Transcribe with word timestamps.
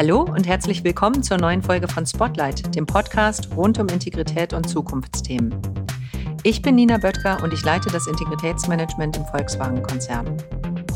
Hallo 0.00 0.22
und 0.22 0.48
herzlich 0.48 0.82
willkommen 0.82 1.22
zur 1.22 1.36
neuen 1.36 1.62
Folge 1.62 1.86
von 1.86 2.06
Spotlight, 2.06 2.74
dem 2.74 2.86
Podcast 2.86 3.50
rund 3.54 3.78
um 3.78 3.86
Integrität 3.88 4.54
und 4.54 4.66
Zukunftsthemen. 4.66 5.54
Ich 6.42 6.62
bin 6.62 6.76
Nina 6.76 6.96
Böttger 6.96 7.42
und 7.42 7.52
ich 7.52 7.62
leite 7.62 7.90
das 7.90 8.06
Integritätsmanagement 8.06 9.18
im 9.18 9.26
Volkswagen-Konzern. 9.26 10.38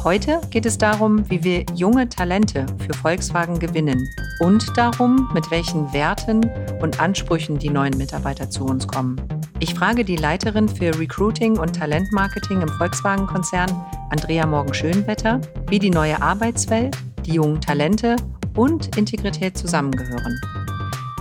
Heute 0.03 0.41
geht 0.49 0.65
es 0.65 0.79
darum, 0.79 1.29
wie 1.29 1.45
wir 1.45 1.67
junge 1.75 2.09
Talente 2.09 2.65
für 2.79 2.95
Volkswagen 2.95 3.59
gewinnen 3.59 4.09
und 4.41 4.75
darum, 4.75 5.29
mit 5.35 5.51
welchen 5.51 5.93
Werten 5.93 6.41
und 6.81 6.99
Ansprüchen 6.99 7.59
die 7.59 7.69
neuen 7.69 7.99
Mitarbeiter 7.99 8.49
zu 8.49 8.65
uns 8.65 8.89
kommen. 8.89 9.21
Ich 9.61 9.75
frage 9.75 10.07
die 10.07 10.17
Leiterin 10.17 10.67
für 10.67 10.99
Recruiting 10.99 11.59
und 11.59 11.77
Talentmarketing 11.77 12.63
im 12.63 12.69
Volkswagen-Konzern, 12.69 13.71
Andrea 14.09 14.47
Morgen-Schönwetter, 14.47 15.43
wie 15.69 15.79
die 15.79 15.91
neue 15.91 16.23
Arbeitswelt, 16.23 16.97
die 17.27 17.35
jungen 17.35 17.61
Talente 17.61 18.17
und 18.55 18.97
Integrität 18.97 19.57
zusammengehören. 19.57 20.41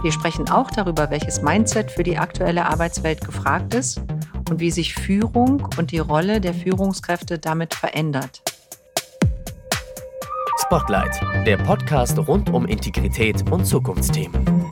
Wir 0.02 0.12
sprechen 0.12 0.50
auch 0.50 0.70
darüber, 0.70 1.10
welches 1.10 1.42
Mindset 1.42 1.90
für 1.92 2.04
die 2.04 2.18
aktuelle 2.18 2.66
Arbeitswelt 2.66 3.26
gefragt 3.26 3.74
ist 3.74 4.02
und 4.50 4.60
wie 4.60 4.72
sich 4.72 4.94
Führung 4.94 5.68
und 5.78 5.92
die 5.92 6.00
Rolle 6.00 6.42
der 6.42 6.54
Führungskräfte 6.54 7.40
damit 7.40 7.74
verändert. 7.74 8.42
Spotlight, 10.66 11.22
der 11.46 11.58
Podcast 11.58 12.18
rund 12.18 12.50
um 12.50 12.66
Integrität 12.66 13.50
und 13.52 13.66
Zukunftsthemen. 13.66 14.66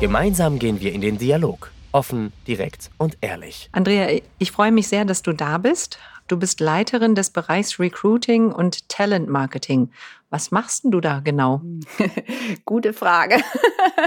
Gemeinsam 0.00 0.58
gehen 0.58 0.80
wir 0.80 0.92
in 0.92 1.00
den 1.00 1.18
Dialog. 1.18 1.70
Offen, 1.92 2.32
direkt 2.46 2.90
und 2.98 3.16
ehrlich. 3.20 3.68
Andrea, 3.72 4.20
ich 4.38 4.52
freue 4.52 4.72
mich 4.72 4.88
sehr, 4.88 5.04
dass 5.04 5.22
du 5.22 5.32
da 5.32 5.58
bist. 5.58 5.98
Du 6.28 6.36
bist 6.36 6.58
Leiterin 6.58 7.14
des 7.14 7.30
Bereichs 7.30 7.78
Recruiting 7.78 8.50
und 8.50 8.88
Talent 8.88 9.28
Marketing. 9.28 9.90
Was 10.28 10.50
machst 10.50 10.82
denn 10.82 10.90
du 10.90 11.00
da 11.00 11.20
genau? 11.20 11.60
Gute 12.64 12.92
Frage. 12.92 13.36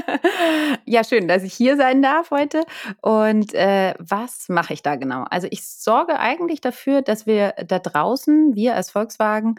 ja, 0.86 1.06
schön, 1.06 1.30
dass 1.30 1.44
ich 1.44 1.54
hier 1.54 1.78
sein 1.78 2.02
darf 2.02 2.30
heute. 2.32 2.66
Und 3.02 3.54
äh, 3.54 3.94
was 4.00 4.50
mache 4.50 4.74
ich 4.74 4.84
da 4.84 4.98
genau? 4.98 5.24
Also 5.30 5.48
ich 5.50 5.66
sorge 5.66 6.20
eigentlich 6.20 6.60
dafür, 6.60 7.02
dass 7.02 7.26
wir 7.26 7.54
da 7.66 7.80
draußen, 7.80 8.54
wir 8.54 8.76
als 8.76 8.92
Volkswagen, 8.92 9.56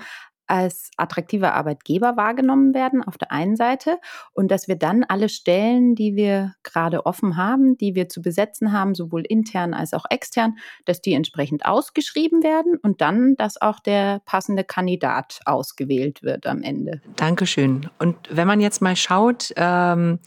als 0.51 0.91
attraktiver 0.97 1.55
Arbeitgeber 1.55 2.17
wahrgenommen 2.17 2.75
werden 2.75 3.03
auf 3.03 3.17
der 3.17 3.31
einen 3.31 3.57
Seite 3.57 3.99
und 4.33 4.51
dass 4.51 4.67
wir 4.69 4.77
dann 4.77 5.05
alle 5.05 5.29
Stellen, 5.29 5.95
die 5.95 6.17
wir 6.17 6.55
gerade 6.63 7.07
offen 7.07 7.37
haben, 7.37 7.79
die 7.79 7.95
wir 7.95 8.09
zu 8.09 8.21
besetzen 8.21 8.73
haben, 8.73 8.95
sowohl 8.95 9.23
intern 9.23 9.73
als 9.75 9.95
auch 9.95 10.05
extern, 10.11 10.57
dass 10.85 11.01
die 11.01 11.15
entsprechend 11.15 11.65
ausgeschrieben 11.65 12.43
werden 12.43 12.77
und 12.83 13.01
dann, 13.01 13.37
dass 13.37 13.61
auch 13.63 13.79
der 13.79 14.21
passende 14.27 14.65
Kandidat 14.65 15.41
ausgewählt 15.45 16.23
wird 16.23 16.47
am 16.47 16.63
Ende. 16.63 17.01
Dankeschön. 17.17 17.89
Und 17.99 18.17
wenn 18.31 18.49
man 18.49 18.61
jetzt 18.61 18.83
mal 18.83 18.97
schaut, 18.97 19.53
ähm 19.57 20.19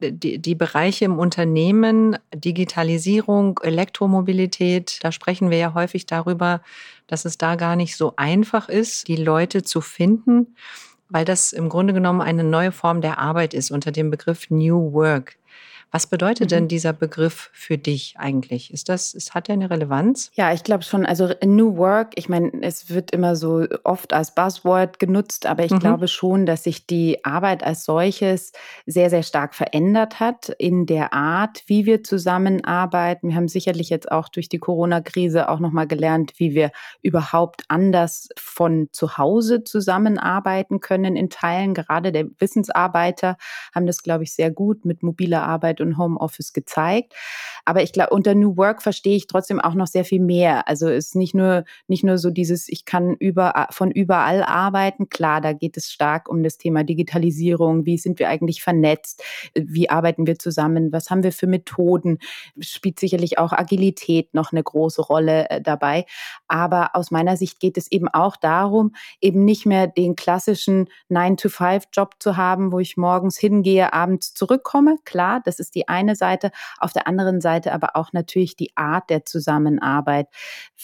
die, 0.00 0.38
die 0.38 0.54
Bereiche 0.54 1.04
im 1.04 1.18
Unternehmen, 1.18 2.16
Digitalisierung, 2.32 3.58
Elektromobilität, 3.62 4.98
da 5.02 5.10
sprechen 5.10 5.50
wir 5.50 5.58
ja 5.58 5.74
häufig 5.74 6.06
darüber, 6.06 6.60
dass 7.06 7.24
es 7.24 7.38
da 7.38 7.56
gar 7.56 7.76
nicht 7.76 7.96
so 7.96 8.14
einfach 8.16 8.68
ist, 8.68 9.08
die 9.08 9.16
Leute 9.16 9.62
zu 9.62 9.80
finden, 9.80 10.56
weil 11.08 11.24
das 11.24 11.52
im 11.52 11.68
Grunde 11.68 11.92
genommen 11.92 12.20
eine 12.20 12.44
neue 12.44 12.72
Form 12.72 13.00
der 13.00 13.18
Arbeit 13.18 13.54
ist 13.54 13.70
unter 13.70 13.92
dem 13.92 14.10
Begriff 14.10 14.50
New 14.50 14.92
Work. 14.92 15.36
Was 15.94 16.08
bedeutet 16.08 16.50
denn 16.50 16.64
mhm. 16.64 16.68
dieser 16.68 16.92
Begriff 16.92 17.50
für 17.52 17.78
dich 17.78 18.16
eigentlich? 18.18 18.72
Ist 18.72 18.88
das, 18.88 19.14
ist, 19.14 19.32
hat 19.32 19.46
der 19.46 19.52
eine 19.52 19.70
Relevanz? 19.70 20.32
Ja, 20.34 20.52
ich 20.52 20.64
glaube 20.64 20.82
schon. 20.82 21.06
Also 21.06 21.30
New 21.44 21.76
Work, 21.76 22.14
ich 22.16 22.28
meine, 22.28 22.50
es 22.62 22.90
wird 22.90 23.12
immer 23.12 23.36
so 23.36 23.64
oft 23.84 24.12
als 24.12 24.34
Buzzword 24.34 24.98
genutzt, 24.98 25.46
aber 25.46 25.64
ich 25.64 25.70
mhm. 25.70 25.78
glaube 25.78 26.08
schon, 26.08 26.46
dass 26.46 26.64
sich 26.64 26.88
die 26.88 27.24
Arbeit 27.24 27.62
als 27.62 27.84
solches 27.84 28.50
sehr, 28.86 29.08
sehr 29.08 29.22
stark 29.22 29.54
verändert 29.54 30.18
hat 30.18 30.48
in 30.58 30.86
der 30.86 31.12
Art, 31.12 31.62
wie 31.68 31.86
wir 31.86 32.02
zusammenarbeiten. 32.02 33.28
Wir 33.28 33.36
haben 33.36 33.46
sicherlich 33.46 33.88
jetzt 33.88 34.10
auch 34.10 34.28
durch 34.28 34.48
die 34.48 34.58
Corona-Krise 34.58 35.48
auch 35.48 35.60
nochmal 35.60 35.86
gelernt, 35.86 36.32
wie 36.38 36.56
wir 36.56 36.72
überhaupt 37.02 37.62
anders 37.68 38.30
von 38.36 38.88
zu 38.90 39.16
Hause 39.16 39.62
zusammenarbeiten 39.62 40.80
können 40.80 41.14
in 41.14 41.30
Teilen. 41.30 41.72
Gerade 41.72 42.10
der 42.10 42.26
Wissensarbeiter 42.40 43.36
haben 43.72 43.86
das, 43.86 44.02
glaube 44.02 44.24
ich, 44.24 44.34
sehr 44.34 44.50
gut 44.50 44.84
mit 44.84 45.04
mobiler 45.04 45.44
Arbeit 45.44 45.83
und 45.84 45.98
Homeoffice 45.98 46.52
gezeigt. 46.52 47.14
Aber 47.64 47.82
ich 47.82 47.92
glaube, 47.92 48.10
unter 48.10 48.34
New 48.34 48.56
Work 48.56 48.82
verstehe 48.82 49.16
ich 49.16 49.26
trotzdem 49.26 49.60
auch 49.60 49.74
noch 49.74 49.86
sehr 49.86 50.04
viel 50.04 50.20
mehr. 50.20 50.68
Also 50.68 50.88
es 50.88 51.08
ist 51.08 51.16
nicht 51.16 51.34
nur, 51.34 51.64
nicht 51.88 52.04
nur 52.04 52.18
so 52.18 52.30
dieses, 52.30 52.68
ich 52.68 52.84
kann 52.84 53.14
über, 53.14 53.66
von 53.70 53.90
überall 53.90 54.42
arbeiten. 54.42 55.08
Klar, 55.08 55.40
da 55.40 55.52
geht 55.52 55.76
es 55.76 55.90
stark 55.90 56.28
um 56.28 56.42
das 56.42 56.58
Thema 56.58 56.84
Digitalisierung. 56.84 57.86
Wie 57.86 57.96
sind 57.96 58.18
wir 58.18 58.28
eigentlich 58.28 58.62
vernetzt? 58.62 59.22
Wie 59.54 59.88
arbeiten 59.88 60.26
wir 60.26 60.38
zusammen? 60.38 60.92
Was 60.92 61.10
haben 61.10 61.22
wir 61.22 61.32
für 61.32 61.46
Methoden? 61.46 62.18
Spielt 62.60 63.00
sicherlich 63.00 63.38
auch 63.38 63.52
Agilität 63.52 64.34
noch 64.34 64.52
eine 64.52 64.62
große 64.62 65.02
Rolle 65.02 65.48
äh, 65.48 65.60
dabei. 65.62 66.04
Aber 66.48 66.94
aus 66.94 67.10
meiner 67.10 67.36
Sicht 67.36 67.60
geht 67.60 67.78
es 67.78 67.90
eben 67.90 68.08
auch 68.08 68.36
darum, 68.36 68.94
eben 69.20 69.44
nicht 69.44 69.64
mehr 69.64 69.86
den 69.86 70.16
klassischen 70.16 70.88
9-to-5-Job 71.10 72.16
zu 72.18 72.36
haben, 72.36 72.72
wo 72.72 72.78
ich 72.78 72.96
morgens 72.96 73.38
hingehe, 73.38 73.92
abends 73.92 74.34
zurückkomme. 74.34 74.98
Klar, 75.04 75.40
das 75.44 75.58
ist 75.58 75.73
die 75.74 75.88
eine 75.88 76.16
Seite. 76.16 76.50
Auf 76.78 76.92
der 76.92 77.06
anderen 77.06 77.40
Seite 77.40 77.72
aber 77.72 77.96
auch 77.96 78.12
natürlich 78.12 78.56
die 78.56 78.72
Art 78.76 79.10
der 79.10 79.24
Zusammenarbeit. 79.24 80.28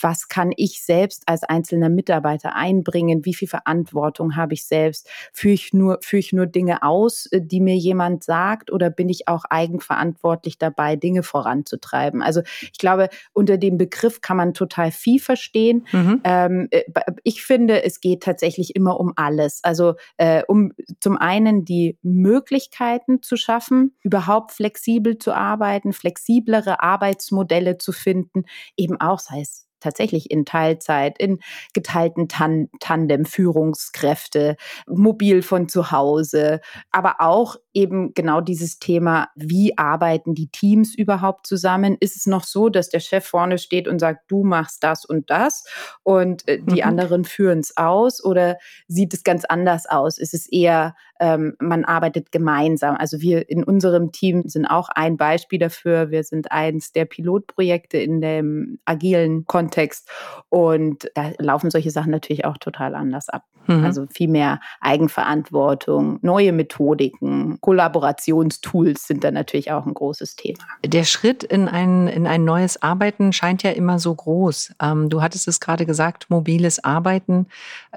Was 0.00 0.28
kann 0.28 0.52
ich 0.56 0.82
selbst 0.82 1.24
als 1.26 1.42
einzelner 1.42 1.88
Mitarbeiter 1.88 2.54
einbringen? 2.54 3.24
Wie 3.24 3.34
viel 3.34 3.48
Verantwortung 3.48 4.36
habe 4.36 4.54
ich 4.54 4.64
selbst? 4.64 5.08
Führe 5.32 5.54
ich 5.54 5.72
nur, 5.72 5.98
führe 6.02 6.20
ich 6.20 6.32
nur 6.32 6.46
Dinge 6.46 6.82
aus, 6.82 7.28
die 7.32 7.60
mir 7.60 7.76
jemand 7.76 8.24
sagt 8.24 8.72
oder 8.72 8.90
bin 8.90 9.08
ich 9.08 9.28
auch 9.28 9.44
eigenverantwortlich 9.48 10.58
dabei, 10.58 10.96
Dinge 10.96 11.22
voranzutreiben? 11.22 12.22
Also 12.22 12.42
ich 12.62 12.78
glaube, 12.78 13.08
unter 13.32 13.58
dem 13.58 13.78
Begriff 13.78 14.20
kann 14.20 14.36
man 14.36 14.54
total 14.54 14.90
viel 14.90 15.20
verstehen. 15.20 15.86
Mhm. 15.92 16.20
Ähm, 16.24 16.68
äh, 16.70 16.82
ich 17.22 17.42
finde, 17.42 17.82
es 17.84 18.00
geht 18.00 18.22
tatsächlich 18.22 18.76
immer 18.76 18.98
um 18.98 19.12
alles. 19.16 19.60
Also 19.62 19.94
äh, 20.16 20.42
um 20.46 20.72
zum 21.00 21.16
einen 21.16 21.64
die 21.64 21.98
Möglichkeiten 22.02 23.22
zu 23.22 23.36
schaffen, 23.36 23.94
überhaupt 24.02 24.52
flexibel 24.52 24.69
flexibel 24.70 25.18
zu 25.18 25.32
arbeiten, 25.32 25.92
flexiblere 25.92 26.80
Arbeitsmodelle 26.80 27.78
zu 27.78 27.92
finden, 27.92 28.44
eben 28.76 29.00
auch 29.00 29.18
sei 29.18 29.40
es 29.40 29.66
tatsächlich 29.80 30.30
in 30.30 30.44
Teilzeit, 30.44 31.18
in 31.18 31.38
geteilten 31.72 32.28
Tan 32.28 32.68
Tandem, 32.80 33.24
Führungskräfte, 33.24 34.56
mobil 34.86 35.40
von 35.40 35.70
zu 35.70 35.90
Hause, 35.90 36.60
aber 36.90 37.16
auch 37.20 37.56
eben 37.72 38.12
genau 38.12 38.42
dieses 38.42 38.78
Thema, 38.78 39.28
wie 39.34 39.78
arbeiten 39.78 40.34
die 40.34 40.48
Teams 40.48 40.94
überhaupt 40.94 41.46
zusammen? 41.46 41.96
Ist 41.98 42.16
es 42.16 42.26
noch 42.26 42.44
so, 42.44 42.68
dass 42.68 42.90
der 42.90 43.00
Chef 43.00 43.24
vorne 43.24 43.56
steht 43.56 43.88
und 43.88 44.00
sagt, 44.00 44.30
du 44.30 44.44
machst 44.44 44.84
das 44.84 45.06
und 45.06 45.30
das 45.30 45.64
und 46.02 46.46
äh, 46.46 46.60
die 46.62 46.82
mhm. 46.82 46.88
anderen 46.88 47.24
führen 47.24 47.60
es 47.60 47.76
aus 47.76 48.22
oder 48.22 48.58
sieht 48.86 49.14
es 49.14 49.24
ganz 49.24 49.46
anders 49.46 49.86
aus? 49.86 50.18
Ist 50.18 50.34
es 50.34 50.46
eher, 50.46 50.94
ähm, 51.20 51.54
man 51.60 51.84
arbeitet 51.84 52.32
gemeinsam? 52.32 52.96
Also 52.96 53.20
wir 53.20 53.48
in 53.48 53.62
unserem 53.62 54.10
Team 54.10 54.42
sind 54.46 54.66
auch 54.66 54.88
ein 54.88 55.16
Beispiel 55.16 55.58
dafür. 55.58 56.10
Wir 56.10 56.24
sind 56.24 56.50
eins 56.50 56.92
der 56.92 57.04
Pilotprojekte 57.04 57.98
in 57.98 58.20
dem 58.20 58.78
agilen 58.84 59.46
Kontext 59.46 60.10
und 60.48 61.10
da 61.14 61.30
laufen 61.38 61.70
solche 61.70 61.90
Sachen 61.90 62.10
natürlich 62.10 62.44
auch 62.44 62.58
total 62.58 62.94
anders 62.94 63.28
ab. 63.28 63.44
Mhm. 63.66 63.84
Also 63.84 64.06
viel 64.12 64.28
mehr 64.28 64.60
Eigenverantwortung, 64.80 66.18
neue 66.22 66.52
Methodiken, 66.52 67.60
Kollaborationstools 67.60 69.06
sind 69.06 69.22
da 69.22 69.30
natürlich 69.30 69.70
auch 69.70 69.86
ein 69.86 69.94
großes 69.94 70.36
Thema. 70.36 70.58
Der 70.84 71.04
Schritt 71.04 71.44
in 71.44 71.68
ein, 71.68 72.08
in 72.08 72.26
ein 72.26 72.44
neues 72.44 72.82
Arbeiten 72.82 73.32
scheint 73.32 73.62
ja 73.62 73.70
immer 73.70 73.98
so 73.98 74.14
groß. 74.14 74.74
Ähm, 74.82 75.08
du 75.08 75.22
hattest 75.22 75.46
es 75.46 75.60
gerade 75.60 75.86
gesagt, 75.86 76.30
mobiles 76.30 76.82
Arbeiten 76.82 77.46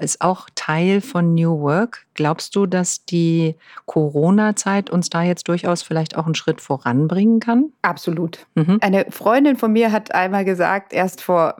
ist 0.00 0.20
auch 0.20 0.48
Teil 0.54 1.00
von 1.00 1.34
New 1.34 1.60
Work. 1.60 2.06
Glaubst 2.14 2.56
du, 2.56 2.66
dass 2.66 3.04
die 3.04 3.56
Corona-Zeit 3.86 4.90
uns 4.90 5.10
da 5.10 5.22
jetzt 5.22 5.48
durchaus 5.48 5.82
vielleicht 5.82 6.16
auch 6.16 6.26
einen 6.26 6.34
Schritt 6.34 6.60
voranbringen 6.60 7.40
kann? 7.40 7.72
Absolut. 7.82 8.46
Mhm. 8.54 8.78
Eine 8.80 9.06
Freundin 9.10 9.56
von 9.56 9.72
mir 9.72 9.92
hat 9.92 10.14
einmal 10.14 10.44
gesagt, 10.44 10.92
erst 10.92 11.20
vor 11.20 11.56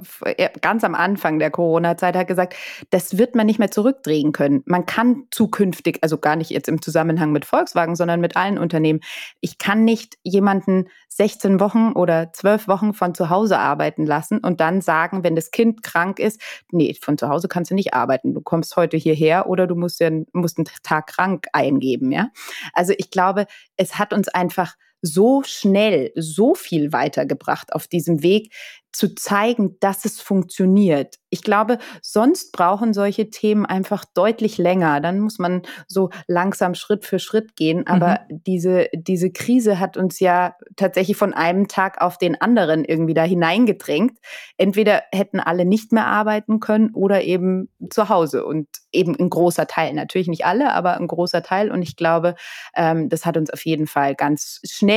ganz 0.60 0.84
am 0.84 0.94
Anfang 0.94 1.38
der 1.38 1.50
Corona-Zeit, 1.50 2.16
hat 2.16 2.28
gesagt, 2.28 2.54
das 2.90 3.18
wird 3.18 3.34
man 3.34 3.46
nicht 3.46 3.58
mehr 3.58 3.70
zurückdrehen 3.70 4.32
können. 4.32 4.62
Man 4.66 4.86
kann 4.86 5.24
zukünftig, 5.30 5.98
also 6.02 6.18
gar 6.18 6.36
nicht 6.36 6.50
jetzt 6.50 6.68
im 6.68 6.80
Zusammenhang 6.80 7.32
mit 7.32 7.44
Volkswagen, 7.44 7.96
sondern 7.96 8.20
mit 8.20 8.36
allen 8.36 8.58
Unternehmen, 8.58 9.00
ich 9.40 9.58
kann 9.58 9.84
nicht 9.84 10.16
jemanden 10.22 10.86
16 11.08 11.60
Wochen 11.60 11.92
oder 11.92 12.32
12 12.32 12.66
Wochen 12.66 12.92
von 12.92 13.14
zu 13.14 13.30
Hause 13.30 13.58
arbeiten 13.58 14.04
lassen 14.04 14.38
und 14.38 14.60
dann 14.60 14.80
sagen, 14.80 15.22
wenn 15.22 15.36
das 15.36 15.52
Kind 15.52 15.82
krank 15.82 16.18
ist, 16.18 16.40
nee, 16.72 16.94
von 17.00 17.18
zu 17.18 17.28
Hause 17.28 17.46
kannst 17.46 17.70
du 17.70 17.74
nicht 17.74 17.94
arbeiten. 17.94 18.34
Du 18.34 18.40
kommst 18.40 18.76
heute 18.76 18.96
hierher 18.96 19.48
oder 19.48 19.66
du 19.66 19.76
musst 19.76 20.00
ja 20.00 20.10
musst 20.44 20.58
einen 20.58 20.68
Tag 20.82 21.08
krank 21.08 21.46
eingeben, 21.52 22.12
ja. 22.12 22.30
Also 22.72 22.92
ich 22.96 23.10
glaube, 23.10 23.46
es 23.76 23.98
hat 23.98 24.12
uns 24.12 24.28
einfach 24.28 24.76
so 25.04 25.42
schnell 25.44 26.12
so 26.16 26.54
viel 26.54 26.92
weitergebracht 26.92 27.72
auf 27.72 27.86
diesem 27.86 28.22
Weg, 28.22 28.52
zu 28.94 29.14
zeigen, 29.14 29.76
dass 29.80 30.04
es 30.04 30.20
funktioniert. 30.20 31.16
Ich 31.28 31.42
glaube, 31.42 31.78
sonst 32.00 32.52
brauchen 32.52 32.94
solche 32.94 33.28
Themen 33.28 33.66
einfach 33.66 34.04
deutlich 34.04 34.56
länger. 34.56 35.00
Dann 35.00 35.18
muss 35.18 35.40
man 35.40 35.62
so 35.88 36.10
langsam 36.28 36.76
Schritt 36.76 37.04
für 37.04 37.18
Schritt 37.18 37.56
gehen. 37.56 37.88
Aber 37.88 38.20
mhm. 38.30 38.42
diese, 38.46 38.86
diese 38.92 39.32
Krise 39.32 39.80
hat 39.80 39.96
uns 39.96 40.20
ja 40.20 40.54
tatsächlich 40.76 41.16
von 41.16 41.34
einem 41.34 41.66
Tag 41.66 42.00
auf 42.00 42.18
den 42.18 42.40
anderen 42.40 42.84
irgendwie 42.84 43.14
da 43.14 43.24
hineingedrängt. 43.24 44.16
Entweder 44.58 45.02
hätten 45.12 45.40
alle 45.40 45.64
nicht 45.64 45.90
mehr 45.90 46.06
arbeiten 46.06 46.60
können 46.60 46.90
oder 46.94 47.24
eben 47.24 47.68
zu 47.90 48.08
Hause 48.08 48.44
und 48.44 48.68
eben 48.92 49.18
ein 49.18 49.28
großer 49.28 49.66
Teil. 49.66 49.92
Natürlich 49.92 50.28
nicht 50.28 50.46
alle, 50.46 50.72
aber 50.72 50.98
ein 50.98 51.08
großer 51.08 51.42
Teil. 51.42 51.72
Und 51.72 51.82
ich 51.82 51.96
glaube, 51.96 52.36
ähm, 52.76 53.08
das 53.08 53.26
hat 53.26 53.36
uns 53.36 53.50
auf 53.50 53.64
jeden 53.64 53.88
Fall 53.88 54.14
ganz 54.14 54.60
schnell 54.64 54.93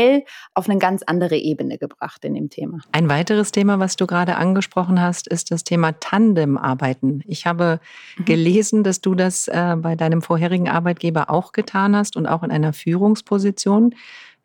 auf 0.53 0.69
eine 0.69 0.79
ganz 0.79 1.03
andere 1.03 1.37
Ebene 1.37 1.77
gebracht 1.77 2.23
in 2.25 2.35
dem 2.35 2.49
Thema. 2.49 2.79
Ein 2.91 3.09
weiteres 3.09 3.51
Thema, 3.51 3.79
was 3.79 3.87
was 3.87 3.95
du 3.95 4.05
gerade 4.05 4.35
angesprochen 4.35 5.01
hast, 5.01 5.29
ist 5.29 5.49
das 5.49 5.63
Thema 5.63 5.93
Tandemarbeiten. 5.93 7.23
Ich 7.25 7.45
habe 7.45 7.79
mhm. 8.17 8.25
gelesen, 8.25 8.83
dass 8.83 8.99
du 8.99 9.15
das 9.15 9.47
äh, 9.47 9.77
bei 9.77 9.95
deinem 9.95 10.21
vorherigen 10.21 10.67
Arbeitgeber 10.67 11.29
auch 11.29 11.53
getan 11.53 11.95
hast 11.95 12.17
und 12.17 12.27
auch 12.27 12.43
in 12.43 12.51
einer 12.51 12.73
Führungsposition. 12.73 13.95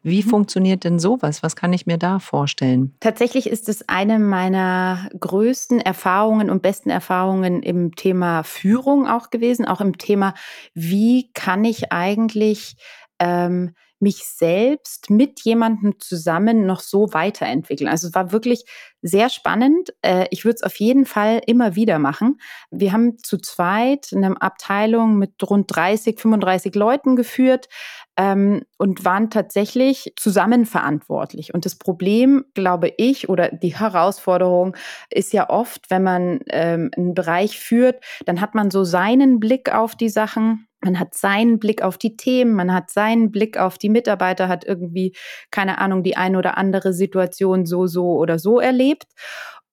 Wie 0.05 0.23
mhm. 0.23 0.29
funktioniert 0.29 0.85
denn 0.85 1.01
sowas? 1.01 1.43
Was 1.43 1.57
kann 1.57 1.73
ich 1.73 1.87
mir 1.87 1.99
da 1.99 2.21
vorstellen? 2.21 2.95
Tatsächlich 3.01 3.51
ist 3.51 3.69
es 3.69 3.89
eine 3.89 4.21
meiner 4.21 5.09
größten 5.19 5.81
Erfahrungen 5.81 6.49
und 6.49 6.63
besten 6.63 6.91
Erfahrungen 6.91 7.65
im 7.65 7.97
Thema 7.97 8.45
Führung 8.45 9.09
auch 9.09 9.31
gewesen, 9.31 9.67
auch 9.67 9.81
im 9.81 9.99
Thema, 9.99 10.35
wie 10.73 11.33
kann 11.35 11.65
ich 11.65 11.91
eigentlich 11.91 12.77
ähm, 13.19 13.75
mich 14.03 14.25
selbst 14.25 15.11
mit 15.11 15.41
jemandem 15.43 15.95
zusammen 16.01 16.67
noch 16.67 16.81
so 16.81 17.13
weiterentwickeln. 17.13 17.89
Also 17.89 18.09
es 18.09 18.15
war 18.15 18.33
wirklich 18.33 18.65
sehr 19.01 19.31
spannend. 19.31 19.95
Äh, 20.03 20.27
ich 20.31 20.45
würde 20.45 20.57
es 20.57 20.63
auf 20.65 20.77
jeden 20.77 21.07
Fall 21.07 21.41
immer 21.47 21.77
wieder 21.77 21.99
machen. 22.01 22.41
Wir 22.71 22.93
haben 22.93 23.19
zu 23.19 23.39
zweit 23.39 24.09
eine 24.13 24.41
Abteilung 24.43 25.19
mit 25.19 25.35
rund 25.49 25.75
30, 25.75 26.19
35 26.19 26.75
Leuten 26.75 27.15
geführt 27.15 27.69
ähm, 28.17 28.63
und 28.77 29.05
waren 29.05 29.31
tatsächlich 29.31 30.13
zusammen 30.17 30.67
verantwortlich. 30.67 31.55
Und 31.55 31.65
das 31.65 31.77
Problem, 31.77 32.45
glaube 32.55 32.93
ich, 32.97 33.29
oder 33.29 33.51
die 33.51 33.77
Herausforderung 33.79 34.77
ist 35.11 35.33
ja 35.33 35.49
oft, 35.49 35.91
wenn 35.91 36.03
man 36.03 36.41
ähm, 36.51 36.91
einen 36.97 37.15
Bereich 37.15 37.61
führt, 37.61 38.03
dann 38.27 38.41
hat 38.41 38.55
man 38.57 38.73
so 38.73 38.83
seinen 38.83 39.39
Blick 39.39 39.73
auf 39.73 39.95
die 39.95 40.09
Sachen 40.09 40.67
man 40.85 40.99
hat 40.99 41.15
seinen 41.15 41.59
Blick 41.59 41.83
auf 41.83 41.99
die 41.99 42.17
Themen, 42.17 42.55
man 42.55 42.73
hat 42.73 42.91
seinen 42.91 43.31
Blick 43.31 43.59
auf 43.59 43.79
die 43.79 43.89
Mitarbeiter, 43.89 44.49
hat 44.49 44.65
irgendwie, 44.65 45.15
keine 45.51 45.79
Ahnung, 45.79 46.03
die 46.03 46.17
eine 46.17 46.39
oder 46.39 46.59
andere 46.59 46.93
Situation 46.93 47.67
so, 47.67 47.87
so 47.87 48.17
oder 48.19 48.39
so 48.39 48.61
erlebt. 48.61 49.07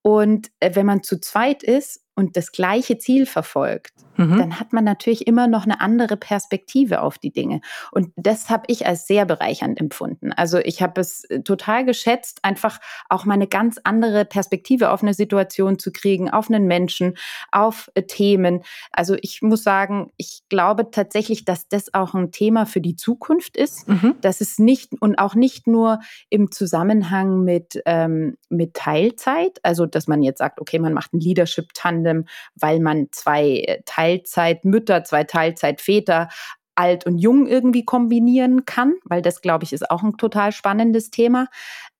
Und 0.01 0.49
äh, 0.59 0.75
wenn 0.75 0.85
man 0.85 1.03
zu 1.03 1.19
zweit 1.19 1.63
ist 1.63 2.01
und 2.19 2.35
das 2.35 2.51
gleiche 2.51 2.97
Ziel 2.97 3.25
verfolgt, 3.25 3.93
mhm. 4.17 4.37
dann 4.37 4.59
hat 4.59 4.73
man 4.73 4.83
natürlich 4.83 5.25
immer 5.25 5.47
noch 5.47 5.63
eine 5.63 5.79
andere 5.79 6.17
Perspektive 6.17 7.01
auf 7.01 7.17
die 7.17 7.31
Dinge. 7.31 7.61
Und 7.93 8.11
das 8.17 8.49
habe 8.49 8.65
ich 8.67 8.85
als 8.85 9.07
sehr 9.07 9.25
bereichernd 9.25 9.79
empfunden. 9.79 10.33
Also 10.33 10.57
ich 10.57 10.81
habe 10.81 10.99
es 10.99 11.23
äh, 11.23 11.43
total 11.43 11.85
geschätzt, 11.85 12.39
einfach 12.43 12.81
auch 13.07 13.23
mal 13.23 13.35
eine 13.35 13.47
ganz 13.47 13.79
andere 13.85 14.25
Perspektive 14.25 14.89
auf 14.91 15.01
eine 15.01 15.13
Situation 15.13 15.79
zu 15.79 15.93
kriegen, 15.93 16.29
auf 16.29 16.49
einen 16.49 16.65
Menschen, 16.65 17.15
auf 17.53 17.89
äh, 17.93 18.03
Themen. 18.03 18.63
Also 18.91 19.15
ich 19.21 19.41
muss 19.41 19.63
sagen, 19.63 20.11
ich 20.17 20.41
glaube 20.49 20.91
tatsächlich, 20.91 21.45
dass 21.45 21.69
das 21.69 21.93
auch 21.93 22.15
ein 22.15 22.33
Thema 22.33 22.65
für 22.65 22.81
die 22.81 22.97
Zukunft 22.97 23.55
ist, 23.55 23.87
mhm. 23.87 24.15
dass 24.19 24.41
es 24.41 24.59
nicht 24.59 24.91
und 24.99 25.15
auch 25.19 25.35
nicht 25.35 25.67
nur 25.67 26.01
im 26.29 26.51
Zusammenhang 26.51 27.45
mit, 27.45 27.81
ähm, 27.85 28.35
mit 28.49 28.73
Teilzeit, 28.73 29.59
also 29.63 29.85
dass 29.85 30.07
man 30.07 30.21
jetzt 30.21 30.39
sagt, 30.39 30.59
okay, 30.59 30.79
man 30.79 30.91
macht 30.91 31.13
ein 31.13 31.21
Leadership-Tandem, 31.21 32.08
anderem, 32.09 32.25
weil 32.55 32.79
man 32.79 33.07
zwei 33.11 33.59
äh, 33.59 33.81
Teilzeitmütter, 33.85 35.03
zwei 35.03 35.23
Teilzeitväter 35.23 36.29
alt 36.75 37.05
und 37.05 37.17
jung 37.17 37.45
irgendwie 37.45 37.83
kombinieren 37.83 38.65
kann, 38.65 38.93
weil 39.03 39.21
das, 39.21 39.41
glaube 39.41 39.65
ich, 39.65 39.73
ist 39.73 39.89
auch 39.91 40.01
ein 40.01 40.17
total 40.17 40.51
spannendes 40.53 41.09
Thema 41.11 41.47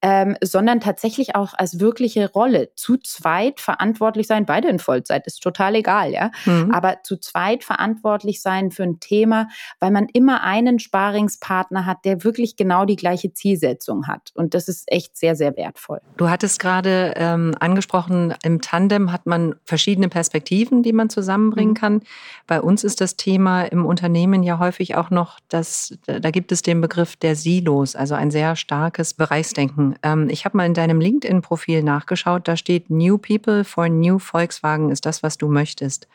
ähm, 0.01 0.37
sondern 0.41 0.79
tatsächlich 0.79 1.35
auch 1.35 1.53
als 1.53 1.79
wirkliche 1.79 2.31
Rolle. 2.31 2.69
Zu 2.75 2.97
zweit 2.97 3.59
verantwortlich 3.59 4.27
sein, 4.27 4.45
beide 4.45 4.69
in 4.69 4.79
Vollzeit, 4.79 5.27
ist 5.27 5.41
total 5.41 5.75
egal, 5.75 6.11
ja. 6.11 6.31
Mhm. 6.45 6.71
Aber 6.73 6.97
zu 7.03 7.17
zweit 7.17 7.63
verantwortlich 7.63 8.41
sein 8.41 8.71
für 8.71 8.83
ein 8.83 8.99
Thema, 8.99 9.49
weil 9.79 9.91
man 9.91 10.07
immer 10.13 10.43
einen 10.43 10.79
Sparingspartner 10.79 11.85
hat, 11.85 12.05
der 12.05 12.23
wirklich 12.23 12.55
genau 12.55 12.85
die 12.85 12.95
gleiche 12.95 13.33
Zielsetzung 13.33 14.07
hat. 14.07 14.31
Und 14.35 14.53
das 14.53 14.67
ist 14.67 14.85
echt 14.87 15.17
sehr, 15.17 15.35
sehr 15.35 15.57
wertvoll. 15.57 15.99
Du 16.17 16.29
hattest 16.29 16.59
gerade 16.59 17.13
ähm, 17.17 17.53
angesprochen, 17.59 18.33
im 18.43 18.61
Tandem 18.61 19.11
hat 19.11 19.25
man 19.25 19.55
verschiedene 19.65 20.07
Perspektiven, 20.07 20.83
die 20.83 20.93
man 20.93 21.09
zusammenbringen 21.09 21.73
mhm. 21.73 21.77
kann. 21.77 22.01
Bei 22.47 22.61
uns 22.61 22.83
ist 22.83 23.01
das 23.01 23.17
Thema 23.17 23.63
im 23.63 23.85
Unternehmen 23.85 24.43
ja 24.43 24.59
häufig 24.59 24.95
auch 24.95 25.09
noch, 25.09 25.39
dass 25.49 25.97
da 26.05 26.31
gibt 26.31 26.51
es 26.51 26.61
den 26.61 26.79
Begriff 26.81 27.15
der 27.15 27.35
Silos, 27.35 27.95
also 27.95 28.15
ein 28.15 28.31
sehr 28.31 28.55
starkes 28.55 29.13
Bereichsdenken 29.13 29.88
ähm, 30.03 30.29
ich 30.29 30.45
habe 30.45 30.57
mal 30.57 30.65
in 30.65 30.73
deinem 30.73 30.99
LinkedIn-Profil 30.99 31.83
nachgeschaut, 31.83 32.47
da 32.47 32.57
steht 32.57 32.89
New 32.89 33.17
People 33.17 33.63
for 33.63 33.89
New 33.89 34.19
Volkswagen 34.19 34.89
ist 34.89 35.05
das, 35.05 35.23
was 35.23 35.37
du 35.37 35.47
möchtest. 35.47 36.07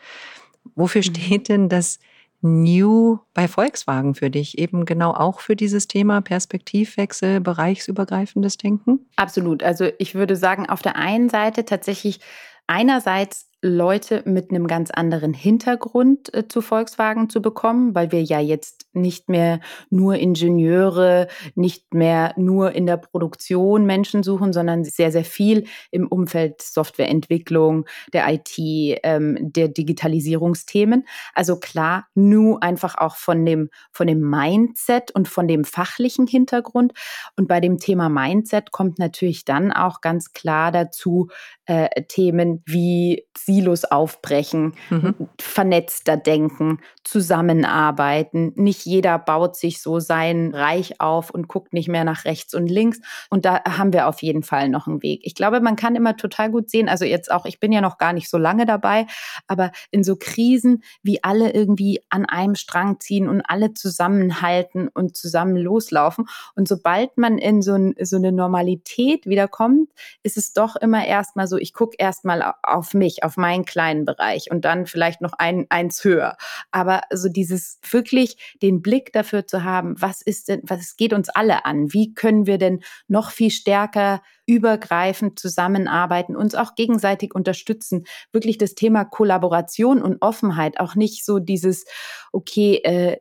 Wofür 0.75 1.01
mhm. 1.01 1.15
steht 1.15 1.49
denn 1.49 1.69
das 1.69 1.99
New 2.41 3.19
bei 3.33 3.49
Volkswagen 3.49 4.15
für 4.15 4.31
dich? 4.31 4.59
Eben 4.59 4.85
genau 4.85 5.13
auch 5.13 5.41
für 5.41 5.57
dieses 5.57 5.89
Thema 5.89 6.21
Perspektivwechsel, 6.21 7.41
bereichsübergreifendes 7.41 8.59
Denken? 8.59 9.01
Absolut. 9.17 9.63
Also 9.63 9.89
ich 9.99 10.15
würde 10.15 10.37
sagen, 10.37 10.69
auf 10.69 10.83
der 10.83 10.97
einen 10.97 11.31
Seite 11.31 11.65
tatsächlich 11.65 12.21
einerseits 12.67 13.49
Leute 13.65 14.23
mit 14.27 14.51
einem 14.51 14.67
ganz 14.67 14.91
anderen 14.91 15.33
Hintergrund 15.33 16.33
äh, 16.35 16.47
zu 16.47 16.61
Volkswagen 16.61 17.31
zu 17.31 17.41
bekommen, 17.41 17.95
weil 17.95 18.13
wir 18.13 18.23
ja 18.23 18.39
jetzt 18.39 18.87
nicht 18.93 19.31
mehr 19.31 19.61
nur 19.89 20.17
Ingenieure, 20.17 21.29
nicht 21.55 21.95
mehr 21.95 22.35
nur 22.37 22.73
in 22.73 22.85
der 22.85 22.99
Produktion 22.99 23.87
Menschen 23.87 24.23
suchen, 24.23 24.53
sondern 24.53 24.85
sehr, 24.85 25.11
sehr 25.11 25.25
viel 25.25 25.65
im 25.91 26.07
Umfeld 26.07 26.61
Softwareentwicklung, 26.61 27.87
der 28.13 28.29
IT, 28.29 28.55
ähm, 28.59 29.39
der 29.41 29.69
Digitalisierungsthemen. 29.69 31.07
Also 31.35 31.59
klar, 31.59 32.07
nur 32.15 32.63
einfach 32.63 32.99
auch 32.99 33.17
von 33.17 33.47
dem, 33.47 33.71
von 33.91 34.07
dem 34.07 34.21
Mindset 34.21 35.11
und 35.13 35.27
von 35.27 35.49
dem 35.49 35.65
fachlichen 35.65 36.27
Hintergrund. 36.27 36.93
Und 37.37 37.49
bei 37.49 37.61
dem 37.61 37.79
Thema 37.79 38.11
Mindset 38.11 38.73
kommt 38.73 38.99
natürlich 38.99 39.47
dann 39.47 39.73
auch 39.73 40.03
ganz 40.03 40.35
klar 40.35 40.71
dazu 40.71 41.29
äh, 41.65 41.89
Themen 42.09 42.63
wie 42.67 43.25
sie 43.37 43.54
Silos 43.55 43.85
aufbrechen, 43.85 44.75
mhm. 44.91 45.15
vernetzter 45.41 46.17
denken, 46.17 46.81
zusammenarbeiten. 47.05 48.53
Nicht 48.57 48.85
jeder 48.85 49.19
baut 49.19 49.55
sich 49.57 49.81
so 49.81 50.01
sein 50.01 50.53
Reich 50.53 51.01
auf 51.01 51.31
und 51.31 51.47
guckt 51.47 51.73
nicht 51.73 51.89
mehr 51.89 52.03
nach 52.03 52.25
rechts 52.25 52.55
und 52.55 52.67
links. 52.67 53.01
Und 53.31 53.45
da 53.45 53.63
haben 53.65 53.93
wir 53.93 54.09
auf 54.09 54.23
jeden 54.23 54.43
Fall 54.43 54.69
noch 54.69 54.89
einen 54.89 55.03
Weg. 55.03 55.21
Ich 55.23 55.37
glaube, 55.37 55.61
man 55.61 55.77
kann 55.77 55.95
immer 55.95 56.17
total 56.17 56.51
gut 56.51 56.69
sehen, 56.69 56.89
also 56.89 57.05
jetzt 57.05 57.31
auch, 57.31 57.45
ich 57.45 57.61
bin 57.61 57.71
ja 57.71 57.81
noch 57.81 57.99
gar 57.99 58.13
nicht 58.13 58.29
so 58.29 58.39
lange 58.39 58.67
dabei, 58.67 59.07
aber 59.47 59.71
in 59.93 60.03
so 60.03 60.17
Krisen, 60.17 60.83
wie 61.03 61.23
alle 61.23 61.53
irgendwie 61.53 62.01
an 62.09 62.25
einem 62.25 62.57
Strang 62.57 62.99
ziehen 62.99 63.29
und 63.29 63.43
alle 63.43 63.75
zusammenhalten 63.75 64.89
und 64.89 65.17
zusammen 65.17 65.57
loslaufen. 65.57 66.27
Und 66.57 66.67
sobald 66.67 67.17
man 67.19 67.39
in 67.39 67.63
so, 67.63 67.75
ein, 67.75 67.95
so 68.01 68.17
eine 68.17 68.33
Normalität 68.33 69.27
wiederkommt, 69.27 69.91
ist 70.25 70.37
es 70.37 70.55
doch 70.55 70.75
immer 70.75 71.07
erstmal 71.07 71.47
so, 71.47 71.57
ich 71.57 71.73
gucke 71.73 71.97
erstmal 71.99 72.55
auf 72.65 72.95
mich, 72.95 73.23
auf 73.23 73.37
meinen 73.45 73.67
kleinen 73.67 74.07
Bereich 74.07 74.51
und 74.51 74.65
dann 74.65 74.87
vielleicht 74.87 75.21
noch 75.21 75.35
ein, 75.35 75.67
eins 75.69 76.03
höher. 76.03 76.39
Aber 76.71 77.03
so 77.13 77.29
dieses 77.29 77.79
wirklich 77.91 78.57
den 78.63 78.81
Blick 78.81 79.13
dafür 79.13 79.47
zu 79.47 79.65
haben, 79.65 80.01
was 80.01 80.23
ist 80.23 80.49
denn, 80.49 80.63
was 80.63 80.97
geht 80.97 81.13
uns 81.13 81.29
alle 81.29 81.67
an? 81.67 81.93
Wie 81.93 82.15
können 82.15 82.47
wir 82.47 82.57
denn 82.57 82.81
noch 83.07 83.31
viel 83.31 83.51
stärker 83.51 84.23
übergreifend 84.47 85.39
zusammenarbeiten, 85.39 86.37
uns 86.37 86.55
auch 86.55 86.75
gegenseitig 86.75 87.35
unterstützen. 87.35 88.05
Wirklich 88.33 88.59
das 88.59 88.75
Thema 88.75 89.05
Kollaboration 89.05 90.03
und 90.03 90.21
Offenheit, 90.21 90.81
auch 90.81 90.95
nicht 90.95 91.25
so 91.25 91.39
dieses, 91.39 91.85
okay, 92.33 92.77
äh, 92.85 93.19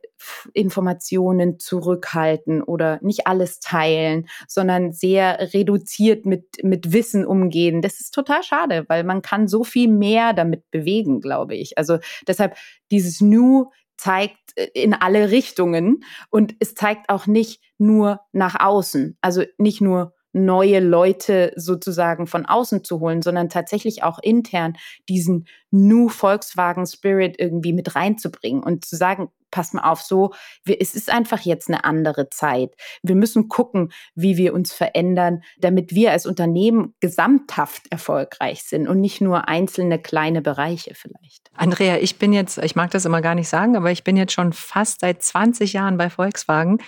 Informationen 0.52 1.58
zurückhalten 1.58 2.62
oder 2.62 2.98
nicht 3.02 3.26
alles 3.26 3.60
teilen, 3.60 4.26
sondern 4.48 4.92
sehr 4.92 5.52
reduziert 5.54 6.26
mit, 6.26 6.62
mit 6.62 6.92
Wissen 6.92 7.26
umgehen. 7.26 7.82
Das 7.82 8.00
ist 8.00 8.14
total 8.14 8.42
schade, 8.42 8.84
weil 8.88 9.04
man 9.04 9.22
kann 9.22 9.48
so 9.48 9.64
viel 9.64 9.88
mehr 9.88 10.32
damit 10.32 10.70
bewegen, 10.70 11.20
glaube 11.20 11.54
ich. 11.54 11.76
Also 11.78 11.98
deshalb 12.26 12.56
dieses 12.90 13.20
New 13.20 13.70
zeigt 13.96 14.38
äh, 14.56 14.66
in 14.74 14.94
alle 14.94 15.30
Richtungen 15.30 16.04
und 16.30 16.54
es 16.60 16.74
zeigt 16.74 17.08
auch 17.08 17.26
nicht 17.26 17.60
nur 17.78 18.20
nach 18.32 18.60
außen, 18.60 19.16
also 19.20 19.42
nicht 19.58 19.80
nur 19.80 20.13
neue 20.34 20.80
Leute 20.80 21.52
sozusagen 21.56 22.26
von 22.26 22.44
außen 22.44 22.84
zu 22.84 23.00
holen, 23.00 23.22
sondern 23.22 23.48
tatsächlich 23.48 24.02
auch 24.02 24.18
intern 24.18 24.76
diesen 25.08 25.46
New 25.70 26.08
Volkswagen 26.08 26.86
Spirit 26.86 27.36
irgendwie 27.38 27.72
mit 27.72 27.94
reinzubringen 27.94 28.62
und 28.62 28.84
zu 28.84 28.96
sagen, 28.96 29.30
pass 29.54 29.72
mal 29.72 29.82
auf, 29.82 30.02
so, 30.02 30.34
wir, 30.64 30.80
es 30.80 30.94
ist 30.96 31.10
einfach 31.10 31.40
jetzt 31.40 31.68
eine 31.68 31.84
andere 31.84 32.28
Zeit. 32.28 32.74
Wir 33.04 33.14
müssen 33.14 33.48
gucken, 33.48 33.92
wie 34.16 34.36
wir 34.36 34.52
uns 34.52 34.72
verändern, 34.72 35.42
damit 35.58 35.94
wir 35.94 36.10
als 36.10 36.26
Unternehmen 36.26 36.94
gesamthaft 36.98 37.84
erfolgreich 37.90 38.64
sind 38.64 38.88
und 38.88 39.00
nicht 39.00 39.20
nur 39.20 39.48
einzelne 39.48 40.00
kleine 40.00 40.42
Bereiche 40.42 40.94
vielleicht. 40.94 41.50
Andrea, 41.54 41.98
ich 41.98 42.18
bin 42.18 42.32
jetzt, 42.32 42.58
ich 42.58 42.74
mag 42.74 42.90
das 42.90 43.04
immer 43.04 43.22
gar 43.22 43.36
nicht 43.36 43.48
sagen, 43.48 43.76
aber 43.76 43.92
ich 43.92 44.02
bin 44.02 44.16
jetzt 44.16 44.32
schon 44.32 44.52
fast 44.52 45.00
seit 45.00 45.22
20 45.22 45.72
Jahren 45.72 45.96
bei 45.96 46.10
Volkswagen. 46.10 46.78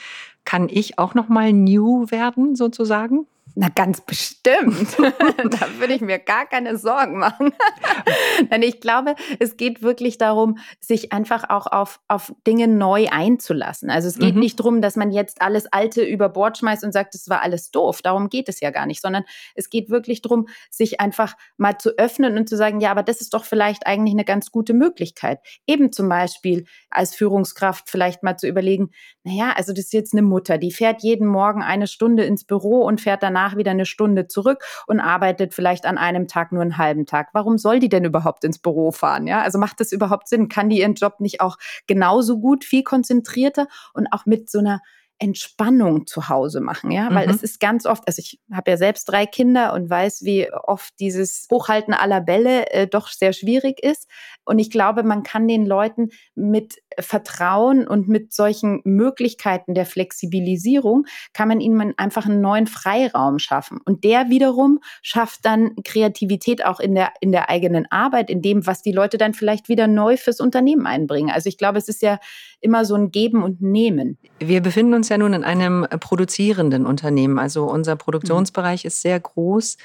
Kann 0.44 0.68
ich 0.68 0.98
auch 0.98 1.14
noch 1.14 1.28
mal 1.28 1.52
new 1.52 2.10
werden 2.10 2.56
sozusagen? 2.56 3.28
Na, 3.54 3.68
ganz 3.74 4.02
bestimmt. 4.02 4.98
da 4.98 5.78
würde 5.78 5.94
ich 5.94 6.02
mir 6.02 6.18
gar 6.18 6.46
keine 6.46 6.76
Sorgen 6.76 7.18
machen. 7.18 7.54
Denn 8.50 8.62
ich 8.62 8.80
glaube, 8.80 9.14
es 9.38 9.56
geht 9.56 9.82
wirklich 9.82 10.18
darum, 10.18 10.58
sich 10.80 11.12
einfach 11.12 11.48
auch 11.48 11.66
auf, 11.66 12.00
auf 12.06 12.34
Dinge 12.46 12.68
neu 12.68 13.06
einzulassen. 13.10 13.88
Also 13.88 14.08
es 14.08 14.18
geht 14.18 14.34
mhm. 14.34 14.40
nicht 14.40 14.60
darum, 14.60 14.82
dass 14.82 14.96
man 14.96 15.10
jetzt 15.10 15.40
alles 15.40 15.72
Alte 15.72 16.02
über 16.02 16.28
Bord 16.28 16.58
schmeißt 16.58 16.84
und 16.84 16.92
sagt, 16.92 17.14
es 17.14 17.30
war 17.30 17.42
alles 17.42 17.70
doof. 17.70 18.02
Darum 18.02 18.28
geht 18.28 18.50
es 18.50 18.60
ja 18.60 18.70
gar 18.70 18.84
nicht, 18.84 19.00
sondern 19.00 19.24
es 19.54 19.70
geht 19.70 19.88
wirklich 19.88 20.20
darum, 20.20 20.48
sich 20.70 21.00
einfach 21.00 21.34
mal 21.56 21.78
zu 21.78 21.96
öffnen 21.96 22.36
und 22.36 22.48
zu 22.50 22.56
sagen, 22.56 22.80
ja, 22.80 22.90
aber 22.90 23.02
das 23.02 23.22
ist 23.22 23.32
doch 23.32 23.44
vielleicht 23.44 23.86
eigentlich 23.86 24.14
eine 24.14 24.24
ganz 24.24 24.50
gute 24.50 24.74
Möglichkeit. 24.74 25.38
Eben 25.66 25.92
zum 25.92 26.10
Beispiel 26.10 26.66
als 26.90 27.14
Führungskraft 27.14 27.88
vielleicht 27.88 28.22
mal 28.22 28.36
zu 28.36 28.48
überlegen, 28.48 28.90
naja, 29.24 29.54
also 29.56 29.72
das 29.72 29.86
ist 29.86 29.92
jetzt 29.94 30.12
eine 30.12 30.22
Mutter, 30.22 30.58
die 30.58 30.72
fährt 30.72 31.02
jeden 31.02 31.26
Morgen 31.26 31.62
eine 31.62 31.86
Stunde 31.86 32.24
ins 32.24 32.44
Büro 32.44 32.82
und 32.82 33.00
fährt 33.00 33.22
danach 33.22 33.35
danach 33.36 33.56
wieder 33.56 33.70
eine 33.70 33.86
Stunde 33.86 34.28
zurück 34.28 34.64
und 34.86 35.00
arbeitet 35.00 35.54
vielleicht 35.54 35.84
an 35.86 35.98
einem 35.98 36.26
Tag 36.26 36.52
nur 36.52 36.62
einen 36.62 36.78
halben 36.78 37.06
Tag. 37.06 37.28
Warum 37.32 37.58
soll 37.58 37.78
die 37.78 37.88
denn 37.88 38.04
überhaupt 38.04 38.44
ins 38.44 38.58
Büro 38.58 38.90
fahren? 38.90 39.26
Ja, 39.26 39.42
also 39.42 39.58
macht 39.58 39.80
das 39.80 39.92
überhaupt 39.92 40.28
Sinn? 40.28 40.48
Kann 40.48 40.70
die 40.70 40.80
ihren 40.80 40.94
Job 40.94 41.20
nicht 41.20 41.40
auch 41.40 41.58
genauso 41.86 42.38
gut, 42.38 42.64
viel 42.64 42.82
konzentrierter 42.82 43.68
und 43.92 44.06
auch 44.12 44.26
mit 44.26 44.50
so 44.50 44.58
einer 44.58 44.80
Entspannung 45.18 46.06
zu 46.06 46.28
Hause 46.28 46.60
machen, 46.60 46.90
ja, 46.90 47.08
weil 47.14 47.26
mhm. 47.26 47.34
es 47.34 47.42
ist 47.42 47.58
ganz 47.58 47.86
oft, 47.86 48.06
also 48.06 48.20
ich 48.20 48.38
habe 48.52 48.70
ja 48.70 48.76
selbst 48.76 49.06
drei 49.06 49.24
Kinder 49.24 49.72
und 49.72 49.88
weiß, 49.88 50.24
wie 50.24 50.52
oft 50.52 50.92
dieses 51.00 51.48
Hochhalten 51.50 51.94
aller 51.94 52.20
Bälle 52.20 52.70
äh, 52.70 52.86
doch 52.86 53.08
sehr 53.08 53.32
schwierig 53.32 53.82
ist. 53.82 54.08
Und 54.44 54.58
ich 54.58 54.70
glaube, 54.70 55.02
man 55.02 55.22
kann 55.22 55.48
den 55.48 55.64
Leuten 55.64 56.10
mit 56.34 56.76
Vertrauen 56.98 57.88
und 57.88 58.08
mit 58.08 58.32
solchen 58.32 58.80
Möglichkeiten 58.84 59.74
der 59.74 59.86
Flexibilisierung 59.86 61.06
kann 61.32 61.48
man 61.48 61.60
ihnen 61.60 61.94
einfach 61.96 62.26
einen 62.26 62.40
neuen 62.40 62.66
Freiraum 62.66 63.38
schaffen. 63.38 63.80
Und 63.84 64.04
der 64.04 64.28
wiederum 64.28 64.80
schafft 65.02 65.44
dann 65.44 65.74
Kreativität 65.84 66.64
auch 66.64 66.78
in 66.78 66.94
der, 66.94 67.12
in 67.20 67.32
der 67.32 67.48
eigenen 67.48 67.90
Arbeit, 67.90 68.30
in 68.30 68.42
dem, 68.42 68.66
was 68.66 68.82
die 68.82 68.92
Leute 68.92 69.18
dann 69.18 69.34
vielleicht 69.34 69.68
wieder 69.68 69.86
neu 69.86 70.16
fürs 70.16 70.40
Unternehmen 70.40 70.86
einbringen. 70.86 71.30
Also 71.30 71.48
ich 71.48 71.58
glaube, 71.58 71.78
es 71.78 71.88
ist 71.88 72.02
ja 72.02 72.18
immer 72.60 72.84
so 72.84 72.94
ein 72.94 73.10
Geben 73.10 73.42
und 73.42 73.60
Nehmen. 73.60 74.18
Wir 74.38 74.60
befinden 74.60 74.94
uns 74.94 75.05
ja 75.08 75.18
nun 75.18 75.32
in 75.32 75.44
einem 75.44 75.86
produzierenden 76.00 76.86
Unternehmen. 76.86 77.38
Also 77.38 77.64
unser 77.64 77.96
Produktionsbereich 77.96 78.84
mhm. 78.84 78.88
ist 78.88 79.02
sehr 79.02 79.18
groß. 79.18 79.76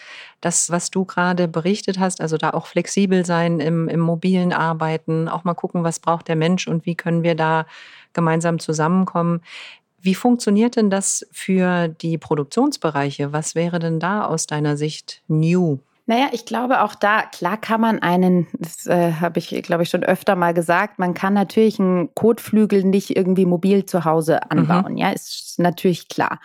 Das, 0.41 0.69
was 0.69 0.91
du 0.91 1.05
gerade 1.05 1.47
berichtet 1.47 1.99
hast, 1.99 2.21
also 2.21 2.37
da 2.37 2.51
auch 2.51 2.65
flexibel 2.65 3.25
sein 3.25 3.59
im, 3.59 3.87
im 3.87 3.99
mobilen 3.99 4.53
Arbeiten, 4.53 5.27
auch 5.27 5.43
mal 5.43 5.53
gucken, 5.53 5.83
was 5.83 5.99
braucht 5.99 6.27
der 6.27 6.35
Mensch 6.35 6.67
und 6.67 6.85
wie 6.85 6.95
können 6.95 7.23
wir 7.23 7.35
da 7.35 7.65
gemeinsam 8.13 8.59
zusammenkommen. 8.59 9.41
Wie 10.01 10.15
funktioniert 10.15 10.75
denn 10.75 10.89
das 10.89 11.27
für 11.31 11.87
die 11.87 12.17
Produktionsbereiche? 12.17 13.33
Was 13.33 13.53
wäre 13.53 13.79
denn 13.79 13.99
da 13.99 14.25
aus 14.25 14.47
deiner 14.47 14.75
Sicht 14.75 15.21
new? 15.27 15.79
Naja, 16.08 16.29
ich 16.31 16.46
glaube 16.46 16.81
auch 16.81 16.96
da, 16.96 17.22
klar 17.24 17.58
kann 17.58 17.79
man 17.79 18.00
einen, 18.00 18.48
das 18.53 18.86
äh, 18.88 19.13
habe 19.13 19.39
ich, 19.39 19.50
glaube 19.63 19.84
ich, 19.84 19.89
schon 19.89 20.03
öfter 20.03 20.36
mal 20.36 20.53
gesagt, 20.53 21.00
man 21.00 21.13
kann 21.13 21.34
natürlich 21.34 21.79
einen 21.79 22.13
Kotflügel 22.15 22.84
nicht 22.84 23.15
irgendwie 23.15 23.46
mobil 23.46 23.86
zu 23.86 24.03
Hause 24.03 24.39
mhm. 24.43 24.60
anbauen. 24.60 24.93
Mhm. 24.93 24.98
Ja, 24.98 25.12
ist 25.12 25.60
natürlich 25.60 26.10
klar. 26.10 26.39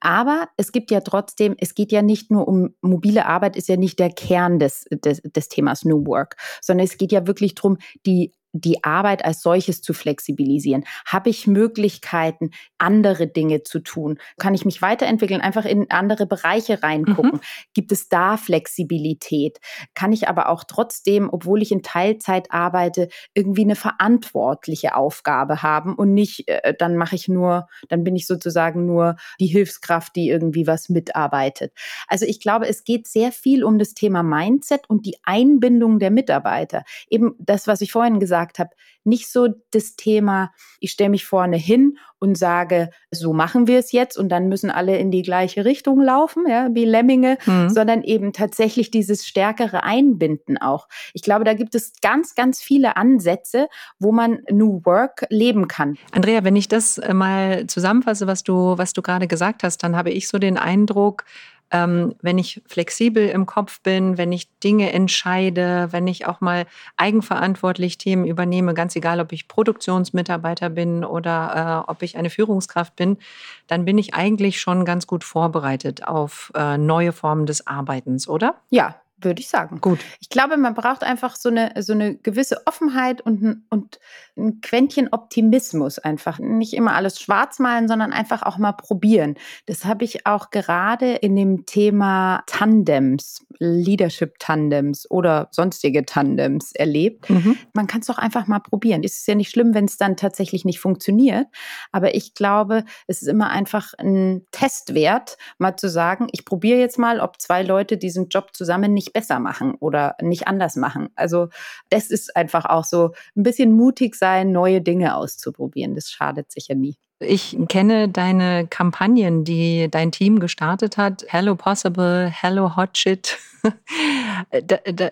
Aber 0.00 0.48
es 0.56 0.72
gibt 0.72 0.90
ja 0.90 1.00
trotzdem, 1.00 1.54
es 1.58 1.74
geht 1.74 1.92
ja 1.92 2.02
nicht 2.02 2.30
nur 2.30 2.46
um 2.46 2.74
mobile 2.80 3.26
Arbeit, 3.26 3.56
ist 3.56 3.68
ja 3.68 3.76
nicht 3.76 3.98
der 3.98 4.10
Kern 4.10 4.58
des, 4.58 4.86
des, 4.90 5.20
des 5.22 5.48
Themas 5.48 5.84
New 5.84 6.06
Work, 6.06 6.36
sondern 6.60 6.84
es 6.84 6.96
geht 6.96 7.12
ja 7.12 7.26
wirklich 7.26 7.54
darum, 7.54 7.78
die 8.06 8.32
die 8.52 8.84
Arbeit 8.84 9.24
als 9.24 9.42
solches 9.42 9.82
zu 9.82 9.92
flexibilisieren? 9.92 10.84
Habe 11.06 11.30
ich 11.30 11.46
Möglichkeiten, 11.46 12.50
andere 12.78 13.26
Dinge 13.26 13.62
zu 13.62 13.80
tun? 13.80 14.18
Kann 14.38 14.54
ich 14.54 14.64
mich 14.64 14.82
weiterentwickeln, 14.82 15.40
einfach 15.40 15.64
in 15.64 15.90
andere 15.90 16.26
Bereiche 16.26 16.82
reingucken? 16.82 17.34
Mhm. 17.34 17.40
Gibt 17.74 17.92
es 17.92 18.08
da 18.08 18.36
Flexibilität? 18.36 19.58
Kann 19.94 20.12
ich 20.12 20.28
aber 20.28 20.48
auch 20.48 20.64
trotzdem, 20.64 21.28
obwohl 21.30 21.62
ich 21.62 21.72
in 21.72 21.82
Teilzeit 21.82 22.50
arbeite, 22.50 23.08
irgendwie 23.34 23.62
eine 23.62 23.76
verantwortliche 23.76 24.94
Aufgabe 24.94 25.62
haben 25.62 25.94
und 25.94 26.14
nicht, 26.14 26.48
äh, 26.48 26.74
dann 26.78 26.96
mache 26.96 27.16
ich 27.16 27.28
nur, 27.28 27.68
dann 27.88 28.04
bin 28.04 28.16
ich 28.16 28.26
sozusagen 28.26 28.86
nur 28.86 29.16
die 29.38 29.46
Hilfskraft, 29.46 30.16
die 30.16 30.28
irgendwie 30.28 30.66
was 30.66 30.88
mitarbeitet. 30.88 31.72
Also 32.08 32.26
ich 32.26 32.40
glaube, 32.40 32.68
es 32.68 32.84
geht 32.84 33.06
sehr 33.06 33.32
viel 33.32 33.64
um 33.64 33.78
das 33.78 33.94
Thema 33.94 34.22
Mindset 34.22 34.88
und 34.88 35.06
die 35.06 35.16
Einbindung 35.22 35.98
der 35.98 36.10
Mitarbeiter. 36.10 36.84
Eben 37.08 37.34
das, 37.38 37.66
was 37.66 37.80
ich 37.80 37.92
vorhin 37.92 38.20
gesagt 38.20 38.39
gesagt 38.40 38.58
habe, 38.58 38.70
nicht 39.04 39.30
so 39.30 39.48
das 39.70 39.96
Thema, 39.96 40.50
ich 40.78 40.92
stelle 40.92 41.10
mich 41.10 41.24
vorne 41.24 41.56
hin 41.56 41.98
und 42.18 42.36
sage, 42.36 42.90
so 43.10 43.32
machen 43.32 43.66
wir 43.66 43.78
es 43.78 43.92
jetzt 43.92 44.18
und 44.18 44.28
dann 44.28 44.48
müssen 44.48 44.70
alle 44.70 44.98
in 44.98 45.10
die 45.10 45.22
gleiche 45.22 45.64
Richtung 45.64 46.02
laufen, 46.02 46.44
ja, 46.46 46.68
wie 46.72 46.84
Lemminge, 46.84 47.38
mhm. 47.46 47.70
sondern 47.70 48.02
eben 48.02 48.32
tatsächlich 48.32 48.90
dieses 48.90 49.26
stärkere 49.26 49.82
Einbinden 49.84 50.58
auch. 50.58 50.86
Ich 51.14 51.22
glaube, 51.22 51.44
da 51.44 51.54
gibt 51.54 51.74
es 51.74 51.92
ganz, 52.02 52.34
ganz 52.34 52.60
viele 52.60 52.96
Ansätze, 52.96 53.68
wo 53.98 54.12
man 54.12 54.40
New 54.50 54.82
Work 54.84 55.26
leben 55.30 55.66
kann. 55.66 55.96
Andrea, 56.12 56.44
wenn 56.44 56.56
ich 56.56 56.68
das 56.68 56.98
äh, 56.98 57.14
mal 57.14 57.66
zusammenfasse, 57.66 58.26
was 58.26 58.42
du, 58.42 58.76
was 58.76 58.92
du 58.92 59.00
gerade 59.00 59.28
gesagt 59.28 59.62
hast, 59.62 59.82
dann 59.82 59.96
habe 59.96 60.10
ich 60.10 60.28
so 60.28 60.38
den 60.38 60.58
Eindruck, 60.58 61.24
ähm, 61.70 62.14
wenn 62.20 62.38
ich 62.38 62.62
flexibel 62.66 63.28
im 63.28 63.46
Kopf 63.46 63.80
bin, 63.80 64.18
wenn 64.18 64.32
ich 64.32 64.48
Dinge 64.58 64.92
entscheide, 64.92 65.88
wenn 65.90 66.06
ich 66.06 66.26
auch 66.26 66.40
mal 66.40 66.66
eigenverantwortlich 66.96 67.98
Themen 67.98 68.26
übernehme, 68.26 68.74
ganz 68.74 68.96
egal, 68.96 69.20
ob 69.20 69.32
ich 69.32 69.48
Produktionsmitarbeiter 69.48 70.70
bin 70.70 71.04
oder 71.04 71.84
äh, 71.86 71.90
ob 71.90 72.02
ich 72.02 72.16
eine 72.16 72.30
Führungskraft 72.30 72.96
bin, 72.96 73.18
dann 73.66 73.84
bin 73.84 73.98
ich 73.98 74.14
eigentlich 74.14 74.60
schon 74.60 74.84
ganz 74.84 75.06
gut 75.06 75.24
vorbereitet 75.24 76.06
auf 76.06 76.52
äh, 76.54 76.76
neue 76.76 77.12
Formen 77.12 77.46
des 77.46 77.66
Arbeitens, 77.66 78.28
oder? 78.28 78.56
Ja, 78.70 78.96
würde 79.22 79.40
ich 79.40 79.48
sagen. 79.48 79.80
Gut. 79.80 80.00
Ich 80.20 80.28
glaube, 80.28 80.56
man 80.56 80.74
braucht 80.74 81.02
einfach 81.02 81.36
so 81.36 81.48
eine, 81.48 81.72
so 81.78 81.92
eine 81.92 82.16
gewisse 82.16 82.66
Offenheit 82.66 83.20
und 83.20 83.42
ein, 83.42 83.66
und 83.70 83.98
ein 84.36 84.60
Quäntchen 84.60 85.08
Optimismus 85.12 85.98
einfach. 85.98 86.38
Nicht 86.38 86.74
immer 86.74 86.94
alles 86.94 87.20
schwarz 87.20 87.58
malen, 87.58 87.88
sondern 87.88 88.12
einfach 88.12 88.42
auch 88.42 88.58
mal 88.58 88.72
probieren. 88.72 89.34
Das 89.66 89.84
habe 89.84 90.04
ich 90.04 90.26
auch 90.26 90.50
gerade 90.50 91.14
in 91.14 91.36
dem 91.36 91.66
Thema 91.66 92.42
Tandems, 92.46 93.46
Leadership-Tandems 93.58 95.10
oder 95.10 95.48
sonstige 95.50 96.04
Tandems 96.06 96.72
erlebt. 96.72 97.28
Mhm. 97.28 97.58
Man 97.74 97.86
kann 97.86 98.00
es 98.00 98.06
doch 98.06 98.18
einfach 98.18 98.46
mal 98.46 98.60
probieren. 98.60 99.02
Es 99.04 99.18
ist 99.18 99.28
ja 99.28 99.34
nicht 99.34 99.50
schlimm, 99.50 99.74
wenn 99.74 99.84
es 99.84 99.96
dann 99.96 100.16
tatsächlich 100.16 100.64
nicht 100.64 100.80
funktioniert. 100.80 101.46
Aber 101.92 102.14
ich 102.14 102.34
glaube, 102.34 102.84
es 103.06 103.22
ist 103.22 103.28
immer 103.28 103.50
einfach 103.50 103.92
ein 103.98 104.46
Testwert, 104.50 105.36
mal 105.58 105.76
zu 105.76 105.88
sagen, 105.88 106.28
ich 106.32 106.44
probiere 106.44 106.78
jetzt 106.78 106.98
mal, 106.98 107.20
ob 107.20 107.40
zwei 107.40 107.62
Leute 107.62 107.98
diesen 107.98 108.28
Job 108.28 108.50
zusammen 108.54 108.94
nicht 109.10 109.12
besser 109.12 109.40
machen 109.40 109.74
oder 109.74 110.16
nicht 110.20 110.46
anders 110.46 110.76
machen. 110.76 111.08
Also 111.14 111.48
das 111.90 112.10
ist 112.10 112.36
einfach 112.36 112.64
auch 112.64 112.84
so 112.84 113.12
ein 113.36 113.42
bisschen 113.42 113.72
mutig 113.72 114.14
sein, 114.14 114.52
neue 114.52 114.80
Dinge 114.80 115.16
auszuprobieren. 115.16 115.94
Das 115.94 116.10
schadet 116.10 116.50
sicher 116.50 116.74
nie. 116.74 116.96
Ich 117.22 117.54
kenne 117.68 118.08
deine 118.08 118.66
Kampagnen, 118.66 119.44
die 119.44 119.88
dein 119.90 120.10
Team 120.10 120.40
gestartet 120.40 120.96
hat. 120.96 121.26
Hello 121.28 121.54
Possible, 121.54 122.30
Hello 122.30 122.76
Hot 122.76 122.96
Shit. 122.96 123.38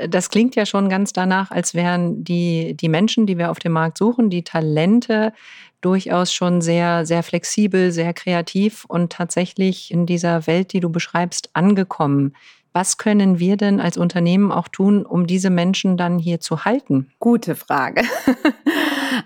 Das 0.08 0.30
klingt 0.30 0.56
ja 0.56 0.64
schon 0.64 0.88
ganz 0.88 1.12
danach, 1.12 1.50
als 1.50 1.74
wären 1.74 2.24
die, 2.24 2.74
die 2.74 2.88
Menschen, 2.88 3.26
die 3.26 3.36
wir 3.36 3.50
auf 3.50 3.58
dem 3.58 3.72
Markt 3.72 3.98
suchen, 3.98 4.30
die 4.30 4.42
Talente, 4.42 5.34
durchaus 5.82 6.32
schon 6.32 6.62
sehr, 6.62 7.04
sehr 7.04 7.22
flexibel, 7.22 7.92
sehr 7.92 8.14
kreativ 8.14 8.86
und 8.86 9.12
tatsächlich 9.12 9.90
in 9.90 10.06
dieser 10.06 10.46
Welt, 10.46 10.72
die 10.72 10.80
du 10.80 10.88
beschreibst, 10.88 11.50
angekommen. 11.52 12.34
Was 12.72 12.98
können 12.98 13.38
wir 13.38 13.56
denn 13.56 13.80
als 13.80 13.96
Unternehmen 13.96 14.52
auch 14.52 14.68
tun, 14.68 15.04
um 15.04 15.26
diese 15.26 15.50
Menschen 15.50 15.96
dann 15.96 16.18
hier 16.18 16.40
zu 16.40 16.64
halten? 16.64 17.10
Gute 17.18 17.54
Frage. 17.54 18.02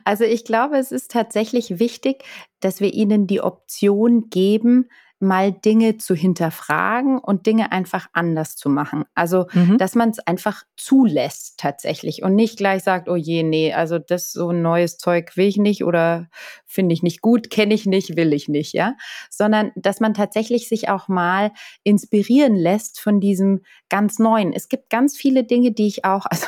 Also 0.05 0.25
ich 0.25 0.45
glaube, 0.45 0.79
es 0.79 0.93
ist 0.93 1.11
tatsächlich 1.11 1.79
wichtig, 1.79 2.25
dass 2.61 2.81
wir 2.81 2.95
ihnen 2.95 3.27
die 3.27 3.41
Option 3.41 4.31
geben, 4.31 4.89
mal 5.23 5.53
Dinge 5.53 5.97
zu 5.97 6.15
hinterfragen 6.15 7.19
und 7.19 7.47
Dinge 7.47 7.73
einfach 7.73 8.09
anders 8.13 8.57
zu 8.57 8.69
machen. 8.69 9.05
Also, 9.15 9.47
mhm. 9.53 9.79
dass 9.79 9.95
man 9.95 10.11
es 10.11 10.19
einfach 10.19 10.65
zulässt 10.77 11.59
tatsächlich 11.59 12.23
und 12.23 12.35
nicht 12.35 12.59
gleich 12.59 12.83
sagt, 12.83 13.09
oh 13.09 13.17
je, 13.17 13.43
nee, 13.43 13.73
also 13.73 13.99
das 13.99 14.33
so 14.33 14.51
ein 14.51 14.63
neues 14.63 14.99
Zeug 14.99 15.37
will 15.37 15.47
ich 15.47 15.57
nicht 15.57 15.85
oder 15.85 16.29
finde 16.67 16.93
ich 16.93 17.03
nicht 17.03 17.23
gut, 17.23 17.51
kenne 17.51 17.73
ich 17.75 17.87
nicht, 17.87 18.17
will 18.17 18.33
ich 18.33 18.49
nicht, 18.49 18.73
ja, 18.73 18.95
sondern 19.31 19.71
dass 19.77 20.01
man 20.01 20.15
tatsächlich 20.15 20.69
sich 20.69 20.89
auch 20.89 21.09
mal 21.09 21.53
inspirieren 21.85 22.57
lässt 22.57 23.01
von 23.01 23.21
diesem 23.21 23.63
ganz 23.89 24.19
neuen. 24.19 24.53
Es 24.53 24.69
gibt 24.69 24.91
ganz 24.91 25.17
viele 25.17 25.45
Dinge, 25.45 25.73
die 25.73 25.87
ich 25.87 26.05
auch, 26.05 26.27
also 26.31 26.47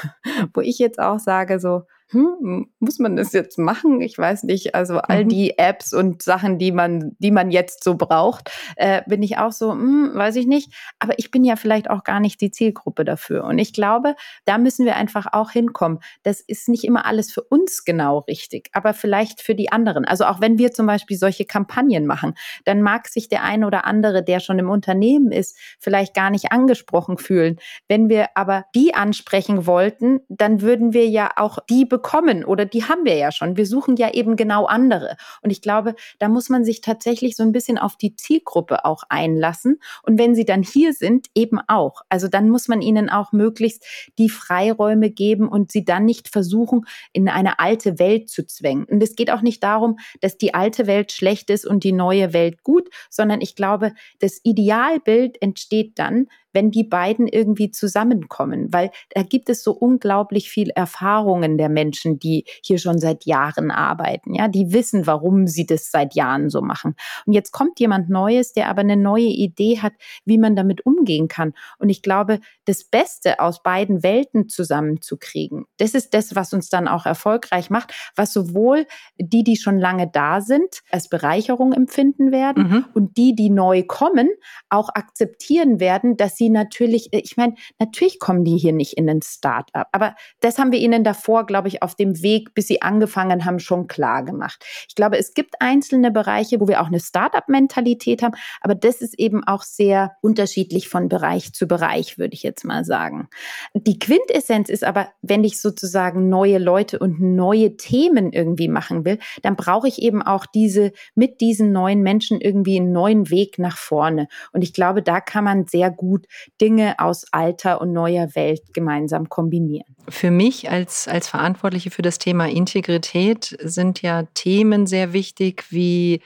wo 0.53 0.61
ich 0.61 0.79
jetzt 0.79 0.99
auch 0.99 1.19
sage 1.19 1.61
so, 1.61 1.83
hm, 2.15 2.69
muss 2.79 2.99
man 3.01 3.17
das 3.17 3.33
jetzt 3.33 3.59
machen? 3.59 4.01
Ich 4.01 4.17
weiß 4.17 4.45
nicht. 4.45 4.75
Also 4.75 4.99
all 4.99 5.25
mhm. 5.25 5.29
die 5.29 5.59
Apps 5.59 5.93
und 5.93 6.23
Sachen, 6.23 6.59
die 6.59 6.71
man, 6.71 7.17
die 7.19 7.33
man 7.33 7.51
jetzt 7.51 7.83
so 7.83 7.97
braucht, 7.97 8.51
äh, 8.77 9.03
bin 9.07 9.23
ich 9.23 9.37
auch 9.37 9.51
so, 9.51 9.73
hm, 9.73 10.13
weiß 10.15 10.37
ich 10.37 10.47
nicht. 10.47 10.73
Aber 11.01 11.19
ich 11.19 11.33
bin 11.33 11.45
ja 11.45 11.57
vielleicht 11.57 11.91
auch 11.91 12.05
gar 12.05 12.21
nicht 12.21 12.41
die 12.41 12.53
Zielgruppe 12.53 13.05
dafür. 13.05 13.45
Und 13.45 13.59
ich 13.59 13.73
glaube, 13.73 14.15
da 14.45 14.59
müssen 14.59 14.87
wir 14.87 14.95
einfach 14.97 15.27
auch 15.33 15.51
hinkommen. 15.51 15.99
Das 16.23 16.41
ist 16.41 16.69
nicht 16.69 16.85
immer 16.85 17.05
alles 17.05 17.33
für 17.33 17.43
uns 17.43 17.85
genau 17.85 18.21
richtig, 18.21 18.71
aber 18.73 18.95
vielleicht 18.95 19.43
für 19.43 19.57
die 19.57 19.73
anderen. 19.73 20.05
Also 20.05 20.25
auch 20.25 20.41
wenn 20.41 20.57
wir 20.57 20.73
zum 20.73 20.87
Beispiel 20.87 21.19
solche 21.19 21.45
Kampagnen 21.45 22.07
machen, 22.07 22.35
dann 22.65 22.81
mag 22.81 23.09
sich 23.09 23.29
der 23.29 23.43
eine 23.43 23.67
oder 23.67 23.85
andere, 23.85 24.23
der 24.23 24.39
schon 24.39 24.61
im 24.61 24.71
Unternehmen 24.71 25.33
ist, 25.33 25.59
vielleicht 25.81 26.15
gar 26.15 26.31
nicht 26.31 26.53
angesprochen 26.53 27.19
fühlen. 27.19 27.59
Wenn 27.89 28.09
wir 28.09 28.29
aber 28.37 28.67
die 28.75 28.95
ansprechen 28.95 29.67
wollten, 29.67 30.21
dann 30.29 30.61
würden 30.61 30.93
wir 30.93 31.09
ja 31.09 31.31
auch 31.37 31.59
die 31.69 31.85
bekommen 31.85 32.04
bekommen 32.05 32.45
oder 32.45 32.67
die 32.67 32.85
haben 32.85 33.05
wir 33.05 33.17
ja 33.17 33.33
schon. 33.33 33.57
Wir 33.57 33.67
suchen 33.67 33.97
ja 33.97 34.13
eben 34.13 34.37
genau 34.37 34.67
andere. 34.67 35.17
Und 35.41 35.51
ich 35.51 35.63
glaube, 35.63 35.95
da 36.19 36.29
muss 36.29 36.51
man 36.51 36.65
sich 36.65 36.83
tatsächlich 36.83 37.35
so 37.35 37.43
ein 37.43 37.53
bisschen 37.53 37.79
auf 37.79 37.97
die 37.97 38.15
Zielgruppe 38.15 38.85
auch 38.85 39.05
einlassen. 39.09 39.81
Und 40.03 40.19
wenn 40.19 40.35
sie 40.35 40.45
dann 40.45 40.63
hier 40.63 40.93
sind, 40.93 41.29
eben 41.35 41.59
auch. 41.67 42.03
Also 42.11 42.29
dann 42.29 42.51
muss 42.51 42.69
man 42.69 42.83
ihnen 42.83 43.09
auch 43.09 43.33
möglichst 43.33 43.87
die 44.19 44.29
Freiräume 44.29 45.11
geben 45.11 45.49
und 45.49 45.73
sie 45.73 45.85
dann 45.85 46.05
nicht 46.05 46.29
versuchen, 46.29 46.85
in 47.15 47.29
eine 47.29 47.59
alte 47.59 47.99
Welt 47.99 48.29
zu 48.29 48.47
zwängen. 48.47 48.85
Und 48.85 49.03
es 49.03 49.17
geht 49.17 49.31
auch 49.31 49.43
nicht 49.43 49.63
darum, 49.63 49.99
dass 50.21 50.37
die 50.37 50.53
alte 50.53 50.87
Welt 50.87 51.11
schlecht 51.11 51.49
ist 51.49 51.67
und 51.67 51.85
die 51.85 51.93
neue 51.93 52.35
Welt 52.35 52.63
gut, 52.63 52.91
sondern 53.09 53.41
ich 53.41 53.57
glaube, 53.57 53.93
das 54.19 54.41
Idealbild 54.43 55.41
entsteht 55.41 55.99
dann, 55.99 56.27
wenn 56.55 56.71
die 56.71 56.85
beiden 56.85 57.27
irgendwie 57.27 57.71
zusammenkommen, 57.71 58.73
weil 58.73 58.91
da 59.11 59.23
gibt 59.23 59.51
es 59.51 59.63
so 59.63 59.73
unglaublich 59.73 60.49
viel 60.49 60.71
Erfahrungen 60.71 61.59
der 61.59 61.69
Menschen, 61.69 62.19
die 62.19 62.45
hier 62.63 62.79
schon 62.79 62.99
seit 62.99 63.27
Jahren 63.27 63.71
arbeiten, 63.71 64.35
ja, 64.35 64.49
die 64.49 64.73
wissen, 64.73 65.07
warum 65.07 65.47
sie 65.47 65.67
das 65.67 65.91
seit 65.91 66.15
Jahren 66.15 66.49
so 66.49 66.63
machen. 66.63 66.95
Und 67.27 67.33
jetzt 67.33 67.53
kommt 67.53 67.81
jemand 67.81 68.09
Neues, 68.09 68.53
der 68.53 68.69
aber 68.69 68.81
eine 68.81 68.97
neue 68.97 69.25
Idee 69.25 69.81
hat, 69.81 69.93
wie 70.25 70.39
man 70.39 70.57
damit 70.57 70.87
umgehen 70.87 71.29
kann. 71.29 71.53
Und 71.79 71.89
ich 71.89 72.03
glaube, 72.03 72.41
das 72.65 72.85
Beste 72.85 73.41
aus 73.41 73.63
beiden 73.63 74.03
Welten 74.03 74.49
zusammenzukriegen, 74.49 75.67
das 75.79 75.95
ist 75.95 76.15
das, 76.15 76.35
was 76.35 76.53
uns 76.53 76.69
dann 76.69 76.89
auch 76.89 77.05
erfolgreich 77.05 77.71
macht, 77.71 77.93
was 78.15 78.33
sowohl 78.33 78.87
die, 79.19 79.43
die 79.43 79.57
schon 79.57 79.79
lange 79.79 80.09
da 80.09 80.41
sind, 80.41 80.83
als 80.91 81.09
Bereicherung 81.09 81.73
empfinden 81.73 82.31
werden 82.31 82.69
mhm. 82.69 82.85
und 82.95 83.17
die, 83.17 83.35
die 83.35 83.51
neu 83.51 83.83
kommen, 83.83 84.29
auch 84.69 84.89
akzeptieren 84.95 85.81
werden, 85.81 86.17
dass 86.17 86.37
sie 86.37 86.44
sie 86.45 86.51
natürlich, 86.51 87.13
äh, 87.13 87.21
ich 87.25 87.37
meine, 87.37 87.55
natürlich 87.79 88.19
kommen 88.19 88.45
die 88.45 88.57
hier 88.57 88.73
nicht 88.73 88.95
in 88.95 89.09
ein 89.09 89.23
Start-up, 89.23 89.89
aber 89.93 90.15
das 90.41 90.59
haben 90.59 90.73
wir 90.73 90.79
ihnen 90.79 91.05
davor, 91.05 91.47
glaube 91.47 91.69
ich, 91.69 91.83
auf 91.83 91.95
dem 91.95 92.23
Weg, 92.23 92.55
bis 92.55 92.67
sie 92.67 92.83
angefangen 92.83 93.45
haben, 93.45 93.59
schon 93.59 93.87
klar 93.87 94.25
gemacht. 94.25 94.65
Ich 94.89 94.95
glaube, 94.95 95.19
es 95.19 95.35
gibt 95.35 95.55
einzelne 95.61 96.11
Bereiche, 96.11 96.61
wo 96.61 96.69
wir 96.69 96.83
auch 96.83 96.89
eine 96.89 97.01
Start-up-Mentalität 97.01 98.23
haben, 98.23 98.35
aber 98.61 98.75
das 98.75 99.01
ist 99.01 99.19
eben 99.19 99.45
auch 99.45 99.63
sehr 99.63 100.13
unterschiedlich 100.21 100.89
von 100.89 101.09
Bereich 101.09 101.53
zu 101.53 101.67
Bereich, 101.67 102.19
würde 102.19 102.35
ich 102.35 102.43
jetzt 102.43 102.65
mal 102.65 102.85
sagen. 102.85 103.29
Die 103.75 103.99
Quintessenz 103.99 104.69
ist 104.69 104.85
aber, 104.85 105.09
wenn 105.23 105.45
ich 105.45 105.61
sozusagen 105.61 106.29
neue 106.29 106.59
Leute 106.59 106.99
und 106.99 107.21
neue 107.21 107.77
Themen 107.77 108.33
irgendwie 108.33 108.69
machen 108.69 109.05
will, 109.05 109.19
dann 109.43 109.57
brauche 109.57 109.89
ich 109.89 110.03
eben 110.03 110.23
auch 110.23 110.47
diese, 110.47 110.93
mit 111.15 111.41
diesen 111.41 111.73
neuen 111.73 112.03
Menschen 112.03 112.41
irgendwie 112.41 112.79
einen 112.79 112.93
neuen 112.93 113.31
Weg 113.31 113.59
nach 113.59 113.79
vorne. 113.79 114.29
Und 114.53 114.63
ich 114.63 114.73
glaube, 114.75 115.03
da 115.03 115.21
kann 115.21 115.45
man 115.45 115.67
sehr 115.67 115.91
gut 115.91 116.27
Dinge 116.61 116.99
aus 116.99 117.27
alter 117.33 117.81
und 117.81 117.93
neuer 117.93 118.35
Welt 118.35 118.63
gemeinsam 118.73 119.29
kombinieren. 119.29 119.97
Für 120.09 120.31
mich 120.31 120.71
als, 120.71 121.09
als 121.09 121.29
Verantwortliche 121.29 121.91
für 121.91 122.03
das 122.03 122.19
Thema 122.19 122.49
Integrität 122.49 123.57
sind 123.63 124.03
ja 124.03 124.25
Themen 124.35 124.87
sehr 124.87 125.13
wichtig 125.13 125.65
wie 125.71 126.21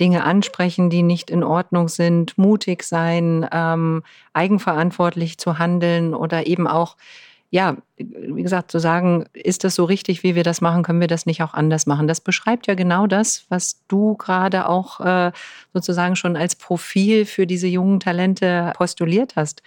Dinge 0.00 0.24
ansprechen, 0.24 0.90
die 0.90 1.02
nicht 1.02 1.30
in 1.30 1.44
Ordnung 1.44 1.88
sind, 1.88 2.36
mutig 2.38 2.82
sein, 2.82 3.48
ähm, 3.52 4.02
eigenverantwortlich 4.32 5.38
zu 5.38 5.58
handeln 5.58 6.14
oder 6.14 6.46
eben 6.46 6.66
auch 6.66 6.96
ja, 7.52 7.76
wie 7.98 8.42
gesagt, 8.42 8.70
zu 8.70 8.78
sagen, 8.78 9.26
ist 9.34 9.62
das 9.62 9.74
so 9.74 9.84
richtig, 9.84 10.22
wie 10.22 10.34
wir 10.34 10.42
das 10.42 10.62
machen, 10.62 10.82
können 10.82 11.02
wir 11.02 11.06
das 11.06 11.26
nicht 11.26 11.42
auch 11.42 11.52
anders 11.52 11.84
machen? 11.84 12.08
Das 12.08 12.22
beschreibt 12.22 12.66
ja 12.66 12.74
genau 12.74 13.06
das, 13.06 13.44
was 13.50 13.84
du 13.88 14.16
gerade 14.16 14.66
auch 14.70 15.00
äh, 15.00 15.32
sozusagen 15.74 16.16
schon 16.16 16.34
als 16.34 16.56
Profil 16.56 17.26
für 17.26 17.46
diese 17.46 17.66
jungen 17.66 18.00
Talente 18.00 18.72
postuliert 18.78 19.36
hast 19.36 19.62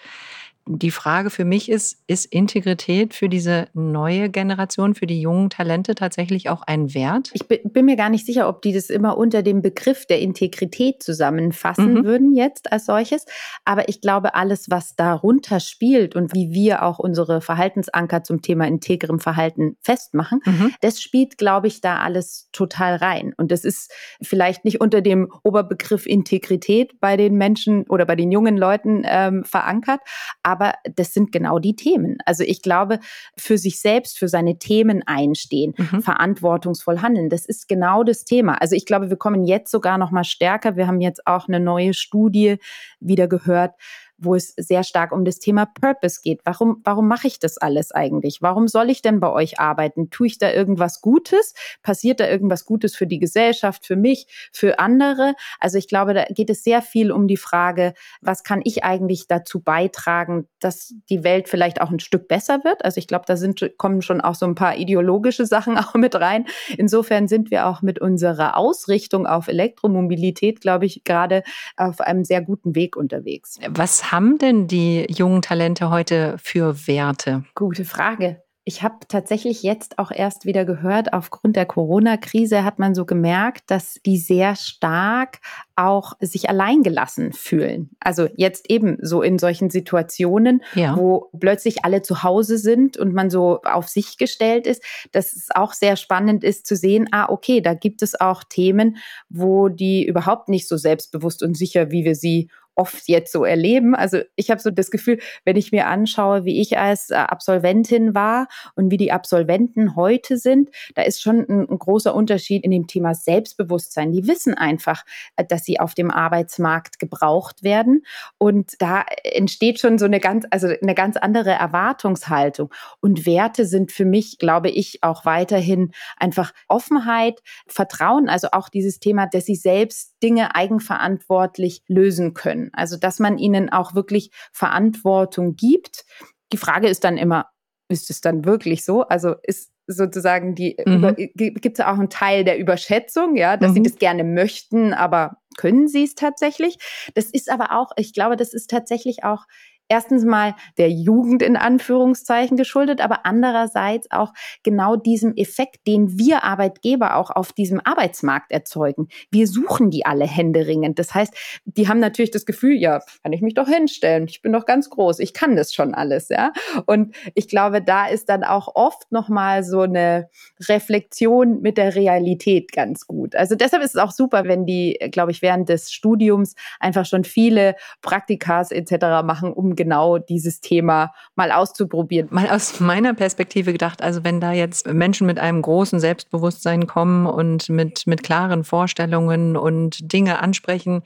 die 0.67 0.89
Frage 0.89 1.29
für 1.29 1.45
mich 1.45 1.69
ist, 1.69 2.01
ist 2.07 2.25
Integrität 2.25 3.13
für 3.13 3.29
diese 3.29 3.67
neue 3.73 4.29
Generation, 4.29 4.95
für 4.95 5.05
die 5.05 5.21
jungen 5.21 5.51
Talente 5.51 5.93
tatsächlich 5.93 6.49
auch 6.49 6.63
ein 6.63 6.95
Wert? 6.95 7.29
Ich 7.33 7.47
bin 7.47 7.85
mir 7.85 7.95
gar 7.95 8.09
nicht 8.09 8.25
sicher, 8.25 8.49
ob 8.49 8.63
die 8.63 8.73
das 8.73 8.89
immer 8.89 9.15
unter 9.15 9.43
dem 9.43 9.61
Begriff 9.61 10.07
der 10.07 10.21
Integrität 10.21 11.03
zusammenfassen 11.03 11.93
mhm. 11.93 12.03
würden 12.03 12.35
jetzt 12.35 12.71
als 12.71 12.87
solches. 12.87 13.25
Aber 13.63 13.89
ich 13.89 14.01
glaube, 14.01 14.33
alles, 14.33 14.71
was 14.71 14.95
darunter 14.95 15.59
spielt 15.59 16.15
und 16.15 16.33
wie 16.33 16.51
wir 16.51 16.81
auch 16.81 16.97
unsere 16.97 17.41
Verhaltensanker 17.41 18.23
zum 18.23 18.41
Thema 18.41 18.65
integrem 18.65 19.19
Verhalten 19.19 19.77
festmachen, 19.81 20.41
mhm. 20.45 20.73
das 20.81 20.99
spielt, 20.99 21.37
glaube 21.37 21.67
ich, 21.67 21.79
da 21.79 21.99
alles 21.99 22.49
total 22.53 22.95
rein. 22.95 23.35
Und 23.37 23.51
das 23.51 23.65
ist 23.65 23.93
vielleicht 24.19 24.65
nicht 24.65 24.81
unter 24.81 25.01
dem 25.01 25.31
Oberbegriff 25.43 26.07
Integrität 26.07 26.99
bei 26.99 27.17
den 27.17 27.35
Menschen 27.35 27.83
oder 27.87 28.05
bei 28.05 28.15
den 28.15 28.31
jungen 28.31 28.57
Leuten 28.57 29.03
ähm, 29.05 29.43
verankert, 29.43 29.99
aber 30.41 30.54
aber 30.55 30.73
das 30.95 31.13
sind 31.13 31.33
genau 31.33 31.59
die 31.59 31.75
Themen. 31.75 32.17
Also 32.25 32.43
ich 32.43 32.61
glaube, 32.61 32.99
für 33.37 33.57
sich 33.57 33.81
selbst, 33.81 34.17
für 34.17 34.29
seine 34.29 34.57
Themen 34.57 35.03
einstehen, 35.05 35.73
mhm. 35.77 36.01
verantwortungsvoll 36.01 37.01
handeln, 37.01 37.29
das 37.29 37.45
ist 37.45 37.67
genau 37.67 38.03
das 38.03 38.23
Thema. 38.23 38.61
Also 38.61 38.75
ich 38.75 38.85
glaube, 38.85 39.09
wir 39.09 39.17
kommen 39.17 39.43
jetzt 39.43 39.69
sogar 39.69 39.97
noch 39.97 40.11
mal 40.11 40.23
stärker. 40.23 40.77
Wir 40.77 40.87
haben 40.87 41.01
jetzt 41.01 41.27
auch 41.27 41.49
eine 41.49 41.59
neue 41.59 41.93
Studie 41.93 42.57
wieder 43.01 43.27
gehört, 43.27 43.73
wo 44.17 44.35
es 44.35 44.53
sehr 44.55 44.83
stark 44.83 45.11
um 45.11 45.25
das 45.25 45.39
Thema 45.39 45.65
Purpose 45.65 46.21
geht. 46.23 46.41
Warum, 46.45 46.81
warum 46.83 47.07
mache 47.07 47.27
ich 47.27 47.39
das 47.39 47.57
alles 47.57 47.91
eigentlich? 47.91 48.41
Warum 48.41 48.67
soll 48.67 48.89
ich 48.89 49.01
denn 49.01 49.19
bei 49.19 49.29
euch 49.29 49.59
arbeiten? 49.59 50.09
Tue 50.09 50.27
ich 50.27 50.37
da 50.37 50.51
irgendwas 50.51 51.01
Gutes? 51.01 51.53
Passiert 51.83 52.19
da 52.19 52.27
irgendwas 52.27 52.65
Gutes 52.65 52.95
für 52.95 53.07
die 53.07 53.19
Gesellschaft, 53.19 53.85
für 53.85 53.95
mich, 53.95 54.27
für 54.53 54.79
andere? 54.79 55.35
Also 55.59 55.77
ich 55.77 55.87
glaube, 55.87 56.13
da 56.13 56.25
geht 56.25 56.49
es 56.49 56.63
sehr 56.63 56.81
viel 56.81 57.11
um 57.11 57.27
die 57.27 57.37
Frage, 57.37 57.93
was 58.21 58.43
kann 58.43 58.61
ich 58.63 58.83
eigentlich 58.83 59.27
dazu 59.27 59.61
beitragen, 59.61 60.47
dass 60.59 60.93
die 61.09 61.23
Welt 61.23 61.49
vielleicht 61.49 61.81
auch 61.81 61.91
ein 61.91 61.99
Stück 61.99 62.27
besser 62.27 62.63
wird? 62.63 62.85
Also 62.85 62.99
ich 62.99 63.07
glaube, 63.07 63.25
da 63.27 63.35
sind, 63.35 63.73
kommen 63.77 64.01
schon 64.01 64.21
auch 64.21 64.35
so 64.35 64.45
ein 64.45 64.55
paar 64.55 64.77
ideologische 64.77 65.45
Sachen 65.45 65.77
auch 65.77 65.95
mit 65.95 66.15
rein. 66.15 66.45
Insofern 66.77 67.27
sind 67.27 67.51
wir 67.51 67.67
auch 67.67 67.81
mit 67.81 67.99
unserer 67.99 68.57
Ausrichtung 68.57 69.27
auf 69.27 69.47
Elektromobilität, 69.47 70.61
glaube 70.61 70.85
ich, 70.85 71.03
gerade 71.03 71.43
auf 71.75 71.99
einem 71.99 72.23
sehr 72.23 72.41
guten 72.41 72.75
Weg 72.75 72.95
unterwegs. 72.95 73.59
Was 73.69 74.04
haben 74.11 74.37
denn 74.37 74.67
die 74.67 75.05
jungen 75.09 75.41
Talente 75.41 75.89
heute 75.89 76.37
für 76.37 76.87
Werte? 76.87 77.43
Gute 77.55 77.85
Frage. 77.85 78.41
Ich 78.67 78.81
habe 78.81 78.95
tatsächlich 79.07 79.61
jetzt 79.61 79.99
auch 79.99 80.09
erst 80.09 80.45
wieder 80.45 80.65
gehört, 80.65 81.13
aufgrund 81.13 81.55
der 81.55 81.67
Corona-Krise 81.67 82.63
hat 82.63 82.79
man 82.79 82.95
so 82.95 83.05
gemerkt, 83.05 83.69
dass 83.69 83.99
die 84.03 84.17
sehr 84.17 84.55
stark 84.55 85.37
auch 85.75 86.13
sich 86.19 86.49
alleingelassen 86.49 87.31
fühlen. 87.31 87.91
Also 87.99 88.27
jetzt 88.37 88.67
eben 88.71 88.97
so 89.03 89.21
in 89.21 89.37
solchen 89.37 89.69
Situationen, 89.69 90.63
ja. 90.73 90.97
wo 90.97 91.29
plötzlich 91.39 91.85
alle 91.85 92.01
zu 92.01 92.23
Hause 92.23 92.57
sind 92.57 92.97
und 92.97 93.13
man 93.13 93.29
so 93.29 93.61
auf 93.61 93.87
sich 93.87 94.17
gestellt 94.17 94.65
ist, 94.65 94.83
dass 95.11 95.35
es 95.35 95.49
auch 95.53 95.73
sehr 95.73 95.95
spannend 95.95 96.43
ist 96.43 96.65
zu 96.65 96.75
sehen, 96.75 97.07
ah, 97.11 97.29
okay, 97.29 97.61
da 97.61 97.75
gibt 97.75 98.01
es 98.01 98.19
auch 98.19 98.43
Themen, 98.43 98.97
wo 99.29 99.69
die 99.69 100.03
überhaupt 100.07 100.49
nicht 100.49 100.67
so 100.67 100.75
selbstbewusst 100.75 101.43
und 101.43 101.55
sicher, 101.55 101.91
wie 101.91 102.03
wir 102.03 102.15
sie 102.15 102.49
oft 102.75 103.07
jetzt 103.07 103.31
so 103.31 103.45
erleben. 103.45 103.95
Also 103.95 104.19
ich 104.35 104.51
habe 104.51 104.61
so 104.61 104.69
das 104.69 104.91
Gefühl, 104.91 105.19
wenn 105.43 105.55
ich 105.55 105.71
mir 105.71 105.87
anschaue, 105.87 106.45
wie 106.45 106.61
ich 106.61 106.77
als 106.77 107.09
äh, 107.09 107.15
Absolventin 107.15 108.13
war 108.13 108.47
und 108.75 108.91
wie 108.91 108.97
die 108.97 109.11
Absolventen 109.11 109.95
heute 109.95 110.37
sind, 110.37 110.69
da 110.95 111.03
ist 111.03 111.21
schon 111.21 111.45
ein, 111.49 111.69
ein 111.69 111.79
großer 111.79 112.13
Unterschied 112.13 112.63
in 112.63 112.71
dem 112.71 112.87
Thema 112.87 113.13
Selbstbewusstsein. 113.13 114.11
Die 114.11 114.27
wissen 114.27 114.53
einfach, 114.53 115.03
äh, 115.35 115.45
dass 115.45 115.63
sie 115.63 115.79
auf 115.79 115.93
dem 115.93 116.11
Arbeitsmarkt 116.11 116.99
gebraucht 116.99 117.63
werden 117.63 118.03
und 118.37 118.73
da 118.79 119.05
entsteht 119.23 119.79
schon 119.79 119.97
so 119.97 120.05
eine 120.05 120.19
ganz, 120.19 120.45
also 120.51 120.67
eine 120.67 120.95
ganz 120.95 121.17
andere 121.17 121.51
Erwartungshaltung. 121.51 122.73
Und 122.99 123.25
Werte 123.25 123.65
sind 123.65 123.91
für 123.91 124.05
mich, 124.05 124.37
glaube 124.37 124.69
ich, 124.69 125.03
auch 125.03 125.25
weiterhin 125.25 125.91
einfach 126.17 126.53
Offenheit, 126.67 127.41
Vertrauen, 127.67 128.29
also 128.29 128.49
auch 128.51 128.69
dieses 128.69 128.99
Thema, 128.99 129.27
dass 129.27 129.45
sie 129.45 129.55
selbst 129.55 130.13
Dinge 130.21 130.55
eigenverantwortlich 130.55 131.83
lösen 131.87 132.33
können. 132.33 132.64
Also, 132.73 132.97
dass 132.97 133.19
man 133.19 133.37
ihnen 133.37 133.71
auch 133.71 133.95
wirklich 133.95 134.31
Verantwortung 134.53 135.55
gibt. 135.55 136.05
Die 136.51 136.57
Frage 136.57 136.87
ist 136.87 137.03
dann 137.03 137.17
immer, 137.17 137.47
ist 137.89 138.09
es 138.09 138.21
dann 138.21 138.45
wirklich 138.45 138.83
so? 138.85 139.03
Also 139.03 139.35
ist 139.43 139.71
sozusagen 139.87 140.55
die, 140.55 140.75
mhm. 140.83 141.15
gibt 141.35 141.79
es 141.79 141.85
auch 141.85 141.93
einen 141.93 142.09
Teil 142.09 142.43
der 142.43 142.57
Überschätzung, 142.57 143.35
ja, 143.35 143.57
dass 143.57 143.71
mhm. 143.71 143.75
sie 143.75 143.83
das 143.83 143.95
gerne 143.97 144.23
möchten, 144.23 144.93
aber 144.93 145.37
können 145.57 145.87
sie 145.87 146.03
es 146.03 146.15
tatsächlich? 146.15 146.77
Das 147.13 147.25
ist 147.25 147.51
aber 147.51 147.71
auch, 147.71 147.91
ich 147.97 148.13
glaube, 148.13 148.35
das 148.35 148.53
ist 148.53 148.69
tatsächlich 148.69 149.23
auch 149.23 149.45
erstens 149.87 150.25
mal 150.25 150.55
der 150.77 150.89
Jugend 150.89 151.41
in 151.41 151.55
Anführungszeichen 151.55 152.57
geschuldet, 152.57 153.01
aber 153.01 153.25
andererseits 153.25 154.09
auch 154.11 154.33
genau 154.63 154.95
diesem 154.95 155.35
Effekt, 155.35 155.87
den 155.87 156.17
wir 156.17 156.43
Arbeitgeber 156.43 157.15
auch 157.15 157.29
auf 157.29 157.53
diesem 157.53 157.81
Arbeitsmarkt 157.83 158.51
erzeugen. 158.51 159.07
Wir 159.31 159.47
suchen 159.47 159.91
die 159.91 160.05
alle 160.05 160.25
händeringend. 160.25 160.99
Das 160.99 161.13
heißt, 161.13 161.33
die 161.65 161.87
haben 161.87 161.99
natürlich 161.99 162.31
das 162.31 162.45
Gefühl, 162.45 162.73
ja, 162.73 162.99
kann 163.23 163.33
ich 163.33 163.41
mich 163.41 163.53
doch 163.53 163.67
hinstellen. 163.67 164.25
Ich 164.27 164.41
bin 164.41 164.53
doch 164.53 164.65
ganz 164.65 164.89
groß. 164.89 165.19
Ich 165.19 165.33
kann 165.33 165.55
das 165.55 165.73
schon 165.73 165.93
alles, 165.93 166.29
ja. 166.29 166.51
Und 166.85 167.15
ich 167.33 167.47
glaube, 167.47 167.81
da 167.81 168.07
ist 168.07 168.29
dann 168.29 168.43
auch 168.43 168.75
oft 168.75 169.11
nochmal 169.11 169.63
so 169.63 169.81
eine 169.81 170.29
Reflexion 170.67 171.61
mit 171.61 171.77
der 171.77 171.95
Realität 171.95 172.71
ganz 172.71 173.07
gut. 173.07 173.35
Also 173.35 173.55
deshalb 173.55 173.83
ist 173.83 173.95
es 173.95 174.01
auch 174.01 174.11
super, 174.11 174.45
wenn 174.45 174.65
die, 174.65 174.97
glaube 175.11 175.31
ich, 175.31 175.41
während 175.41 175.69
des 175.69 175.91
Studiums 175.91 176.55
einfach 176.79 177.05
schon 177.05 177.23
viele 177.23 177.75
Praktikas 178.01 178.71
etc. 178.71 179.23
machen, 179.23 179.53
um 179.53 179.74
genau 179.75 180.17
dieses 180.17 180.61
Thema 180.61 181.13
mal 181.35 181.51
auszuprobieren. 181.51 182.27
Mal 182.31 182.49
aus 182.49 182.79
meiner 182.79 183.13
Perspektive 183.13 183.71
gedacht, 183.71 184.01
also 184.01 184.23
wenn 184.23 184.39
da 184.39 184.51
jetzt 184.51 184.87
Menschen 184.87 185.27
mit 185.27 185.39
einem 185.39 185.61
großen 185.61 185.99
Selbstbewusstsein 185.99 186.87
kommen 186.87 187.25
und 187.25 187.69
mit, 187.69 188.07
mit 188.07 188.23
klaren 188.23 188.63
Vorstellungen 188.63 189.57
und 189.57 190.11
Dinge 190.13 190.39
ansprechen, 190.39 191.03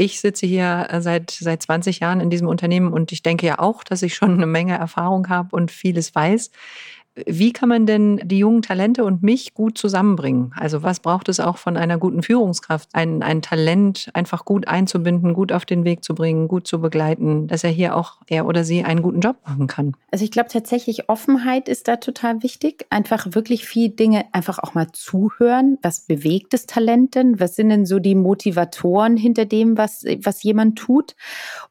ich 0.00 0.20
sitze 0.20 0.46
hier 0.46 0.86
seit, 1.00 1.32
seit 1.32 1.60
20 1.60 1.98
Jahren 1.98 2.20
in 2.20 2.30
diesem 2.30 2.46
Unternehmen 2.46 2.92
und 2.92 3.10
ich 3.10 3.24
denke 3.24 3.46
ja 3.46 3.58
auch, 3.58 3.82
dass 3.82 4.02
ich 4.02 4.14
schon 4.14 4.34
eine 4.34 4.46
Menge 4.46 4.78
Erfahrung 4.78 5.28
habe 5.28 5.56
und 5.56 5.72
vieles 5.72 6.14
weiß. 6.14 6.52
Wie 7.26 7.52
kann 7.52 7.68
man 7.68 7.86
denn 7.86 8.20
die 8.24 8.38
jungen 8.38 8.62
Talente 8.62 9.04
und 9.04 9.22
mich 9.22 9.54
gut 9.54 9.78
zusammenbringen? 9.78 10.52
Also 10.54 10.82
was 10.82 11.00
braucht 11.00 11.28
es 11.28 11.40
auch 11.40 11.58
von 11.58 11.76
einer 11.76 11.98
guten 11.98 12.22
Führungskraft? 12.22 12.88
Ein, 12.92 13.22
ein 13.22 13.42
Talent 13.42 14.10
einfach 14.14 14.44
gut 14.44 14.68
einzubinden, 14.68 15.34
gut 15.34 15.52
auf 15.52 15.64
den 15.64 15.84
Weg 15.84 16.04
zu 16.04 16.14
bringen, 16.14 16.48
gut 16.48 16.66
zu 16.66 16.80
begleiten, 16.80 17.48
dass 17.48 17.64
er 17.64 17.70
hier 17.70 17.96
auch 17.96 18.18
er 18.28 18.46
oder 18.46 18.64
sie 18.64 18.84
einen 18.84 19.02
guten 19.02 19.20
Job 19.20 19.36
machen 19.46 19.66
kann. 19.66 19.96
Also 20.10 20.24
ich 20.24 20.30
glaube 20.30 20.48
tatsächlich, 20.50 21.08
Offenheit 21.08 21.68
ist 21.68 21.88
da 21.88 21.96
total 21.96 22.42
wichtig. 22.42 22.86
Einfach 22.90 23.26
wirklich 23.30 23.66
viel 23.66 23.90
Dinge 23.90 24.24
einfach 24.32 24.58
auch 24.58 24.74
mal 24.74 24.88
zuhören. 24.92 25.78
Was 25.82 26.00
bewegt 26.00 26.52
das 26.52 26.66
Talent 26.66 27.14
denn? 27.14 27.40
Was 27.40 27.56
sind 27.56 27.70
denn 27.70 27.86
so 27.86 27.98
die 27.98 28.14
Motivatoren 28.14 29.16
hinter 29.16 29.44
dem, 29.44 29.76
was, 29.78 30.04
was 30.22 30.42
jemand 30.42 30.78
tut? 30.78 31.14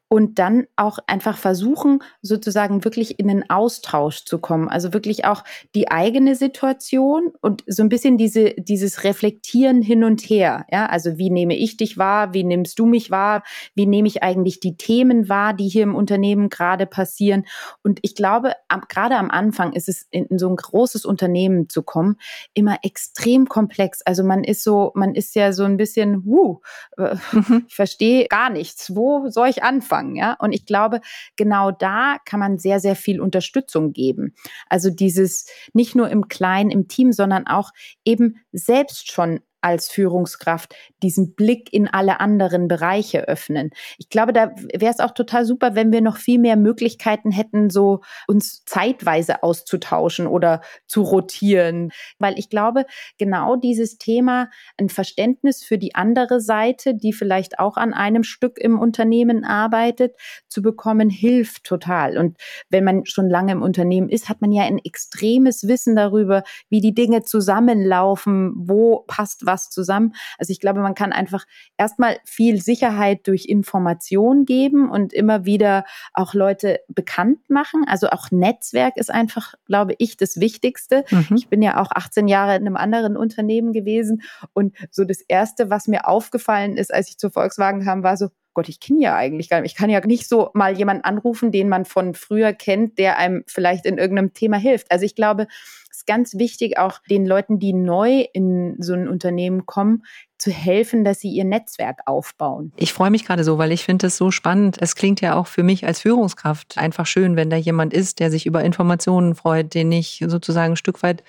Und 0.08 0.38
dann 0.38 0.66
auch 0.76 0.98
einfach 1.06 1.36
versuchen, 1.36 2.02
sozusagen 2.22 2.84
wirklich 2.84 3.18
in 3.18 3.28
den 3.28 3.48
Austausch 3.50 4.24
zu 4.24 4.38
kommen. 4.38 4.68
Also 4.68 4.94
wirklich 4.94 5.26
auch 5.26 5.44
die 5.74 5.90
eigene 5.90 6.34
Situation 6.34 7.32
und 7.42 7.62
so 7.66 7.82
ein 7.82 7.90
bisschen 7.90 8.16
diese, 8.16 8.54
dieses 8.56 9.04
Reflektieren 9.04 9.82
hin 9.82 10.04
und 10.04 10.22
her. 10.22 10.64
Ja, 10.72 10.86
also 10.86 11.18
wie 11.18 11.28
nehme 11.28 11.56
ich 11.56 11.76
dich 11.76 11.98
wahr? 11.98 12.32
Wie 12.32 12.42
nimmst 12.42 12.78
du 12.78 12.86
mich 12.86 13.10
wahr? 13.10 13.42
Wie 13.74 13.86
nehme 13.86 14.08
ich 14.08 14.22
eigentlich 14.22 14.60
die 14.60 14.78
Themen 14.78 15.28
wahr, 15.28 15.52
die 15.52 15.68
hier 15.68 15.82
im 15.82 15.94
Unternehmen 15.94 16.48
gerade 16.48 16.86
passieren? 16.86 17.44
Und 17.82 17.98
ich 18.00 18.14
glaube, 18.14 18.54
am, 18.68 18.82
gerade 18.88 19.16
am 19.16 19.30
Anfang 19.30 19.74
ist 19.74 19.90
es 19.90 20.06
in, 20.10 20.24
in 20.26 20.38
so 20.38 20.48
ein 20.48 20.56
großes 20.56 21.04
Unternehmen 21.04 21.68
zu 21.68 21.82
kommen, 21.82 22.16
immer 22.54 22.78
extrem 22.82 23.46
komplex. 23.46 24.00
Also 24.06 24.24
man 24.24 24.42
ist 24.42 24.64
so, 24.64 24.90
man 24.94 25.14
ist 25.14 25.34
ja 25.34 25.52
so 25.52 25.64
ein 25.64 25.76
bisschen, 25.76 26.24
wuh, 26.24 26.60
äh, 26.96 27.14
mhm. 27.32 27.64
ich 27.68 27.74
verstehe 27.74 28.26
gar 28.28 28.48
nichts. 28.48 28.96
Wo 28.96 29.28
soll 29.28 29.48
ich 29.48 29.62
anfangen? 29.62 29.97
Anfangen, 29.98 30.16
ja. 30.16 30.36
Und 30.38 30.52
ich 30.52 30.66
glaube, 30.66 31.00
genau 31.36 31.70
da 31.70 32.16
kann 32.24 32.40
man 32.40 32.58
sehr, 32.58 32.80
sehr 32.80 32.96
viel 32.96 33.20
Unterstützung 33.20 33.92
geben. 33.92 34.34
Also 34.68 34.90
dieses 34.90 35.46
nicht 35.72 35.94
nur 35.94 36.08
im 36.08 36.28
Kleinen, 36.28 36.70
im 36.70 36.88
Team, 36.88 37.12
sondern 37.12 37.46
auch 37.46 37.70
eben 38.04 38.36
selbst 38.52 39.12
schon 39.12 39.40
als 39.60 39.88
Führungskraft 39.88 40.74
diesen 41.02 41.34
Blick 41.34 41.72
in 41.72 41.88
alle 41.88 42.20
anderen 42.20 42.68
Bereiche 42.68 43.26
öffnen. 43.28 43.70
Ich 43.98 44.08
glaube, 44.08 44.32
da 44.32 44.52
wäre 44.74 44.92
es 44.92 45.00
auch 45.00 45.12
total 45.12 45.44
super, 45.44 45.74
wenn 45.74 45.92
wir 45.92 46.00
noch 46.00 46.16
viel 46.16 46.38
mehr 46.38 46.56
Möglichkeiten 46.56 47.30
hätten, 47.30 47.70
so 47.70 48.00
uns 48.26 48.64
zeitweise 48.64 49.42
auszutauschen 49.42 50.26
oder 50.26 50.60
zu 50.86 51.02
rotieren, 51.02 51.90
weil 52.18 52.38
ich 52.38 52.50
glaube, 52.50 52.84
genau 53.18 53.56
dieses 53.56 53.98
Thema, 53.98 54.50
ein 54.76 54.88
Verständnis 54.88 55.64
für 55.64 55.78
die 55.78 55.94
andere 55.94 56.40
Seite, 56.40 56.94
die 56.94 57.12
vielleicht 57.12 57.58
auch 57.58 57.76
an 57.76 57.94
einem 57.94 58.22
Stück 58.22 58.58
im 58.58 58.78
Unternehmen 58.78 59.44
arbeitet, 59.44 60.14
zu 60.48 60.62
bekommen, 60.62 61.10
hilft 61.10 61.64
total. 61.64 62.18
Und 62.18 62.36
wenn 62.70 62.84
man 62.84 63.04
schon 63.06 63.28
lange 63.28 63.52
im 63.52 63.62
Unternehmen 63.62 64.08
ist, 64.08 64.28
hat 64.28 64.40
man 64.40 64.52
ja 64.52 64.64
ein 64.64 64.78
extremes 64.78 65.66
Wissen 65.66 65.96
darüber, 65.96 66.42
wie 66.68 66.80
die 66.80 66.94
Dinge 66.94 67.22
zusammenlaufen, 67.22 68.52
wo 68.56 69.04
passt 69.06 69.46
was 69.48 69.70
zusammen. 69.70 70.14
Also 70.38 70.52
ich 70.52 70.60
glaube, 70.60 70.80
man 70.80 70.94
kann 70.94 71.12
einfach 71.12 71.44
erstmal 71.76 72.18
viel 72.24 72.60
Sicherheit 72.62 73.26
durch 73.26 73.46
Information 73.46 74.44
geben 74.44 74.88
und 74.88 75.12
immer 75.12 75.44
wieder 75.44 75.84
auch 76.12 76.34
Leute 76.34 76.78
bekannt 76.86 77.50
machen. 77.50 77.84
Also 77.88 78.10
auch 78.10 78.30
Netzwerk 78.30 78.96
ist 78.96 79.10
einfach, 79.10 79.54
glaube 79.66 79.94
ich, 79.98 80.16
das 80.16 80.38
Wichtigste. 80.38 81.04
Mhm. 81.10 81.36
Ich 81.36 81.48
bin 81.48 81.62
ja 81.62 81.80
auch 81.80 81.90
18 81.90 82.28
Jahre 82.28 82.54
in 82.54 82.66
einem 82.66 82.76
anderen 82.76 83.16
Unternehmen 83.16 83.72
gewesen 83.72 84.22
und 84.52 84.76
so 84.90 85.04
das 85.04 85.20
erste, 85.22 85.70
was 85.70 85.88
mir 85.88 86.06
aufgefallen 86.06 86.76
ist, 86.76 86.94
als 86.94 87.08
ich 87.08 87.18
zu 87.18 87.30
Volkswagen 87.30 87.82
kam, 87.82 88.04
war 88.04 88.16
so, 88.16 88.28
Gott, 88.58 88.68
ich 88.68 88.80
kenne 88.80 89.00
ja 89.00 89.14
eigentlich 89.14 89.48
gar 89.48 89.60
nicht. 89.60 89.70
Ich 89.70 89.78
kann 89.78 89.88
ja 89.88 90.04
nicht 90.04 90.28
so 90.28 90.50
mal 90.52 90.76
jemanden 90.76 91.04
anrufen, 91.04 91.52
den 91.52 91.68
man 91.68 91.84
von 91.84 92.14
früher 92.14 92.52
kennt, 92.52 92.98
der 92.98 93.16
einem 93.16 93.44
vielleicht 93.46 93.86
in 93.86 93.98
irgendeinem 93.98 94.34
Thema 94.34 94.56
hilft. 94.56 94.90
Also 94.90 95.04
ich 95.04 95.14
glaube, 95.14 95.46
es 95.92 95.98
ist 95.98 96.06
ganz 96.08 96.34
wichtig, 96.38 96.76
auch 96.76 96.98
den 97.08 97.24
Leuten, 97.24 97.60
die 97.60 97.72
neu 97.72 98.26
in 98.32 98.74
so 98.80 98.94
ein 98.94 99.06
Unternehmen 99.06 99.64
kommen, 99.64 100.02
zu 100.38 100.50
helfen, 100.50 101.04
dass 101.04 101.20
sie 101.20 101.28
ihr 101.28 101.44
Netzwerk 101.44 102.00
aufbauen. 102.06 102.72
Ich 102.74 102.92
freue 102.92 103.10
mich 103.10 103.24
gerade 103.24 103.44
so, 103.44 103.58
weil 103.58 103.70
ich 103.70 103.84
finde 103.84 104.08
es 104.08 104.16
so 104.16 104.32
spannend. 104.32 104.78
Es 104.80 104.96
klingt 104.96 105.20
ja 105.20 105.36
auch 105.36 105.46
für 105.46 105.62
mich 105.62 105.86
als 105.86 106.00
Führungskraft 106.00 106.78
einfach 106.78 107.06
schön, 107.06 107.36
wenn 107.36 107.50
da 107.50 107.56
jemand 107.56 107.94
ist, 107.94 108.18
der 108.18 108.32
sich 108.32 108.44
über 108.44 108.64
Informationen 108.64 109.36
freut, 109.36 109.72
den 109.72 109.92
ich 109.92 110.24
sozusagen 110.26 110.72
ein 110.72 110.76
Stück 110.76 111.04
weit 111.04 111.22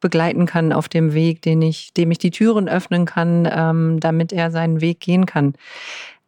begleiten 0.00 0.44
kann 0.44 0.72
auf 0.72 0.88
dem 0.88 1.14
Weg, 1.14 1.42
den 1.42 1.62
ich, 1.62 1.92
dem 1.94 2.10
ich 2.10 2.18
die 2.18 2.30
Türen 2.30 2.68
öffnen 2.68 3.06
kann, 3.06 3.48
ähm, 3.50 3.98
damit 3.98 4.32
er 4.32 4.50
seinen 4.50 4.80
Weg 4.80 5.00
gehen 5.00 5.24
kann. 5.24 5.54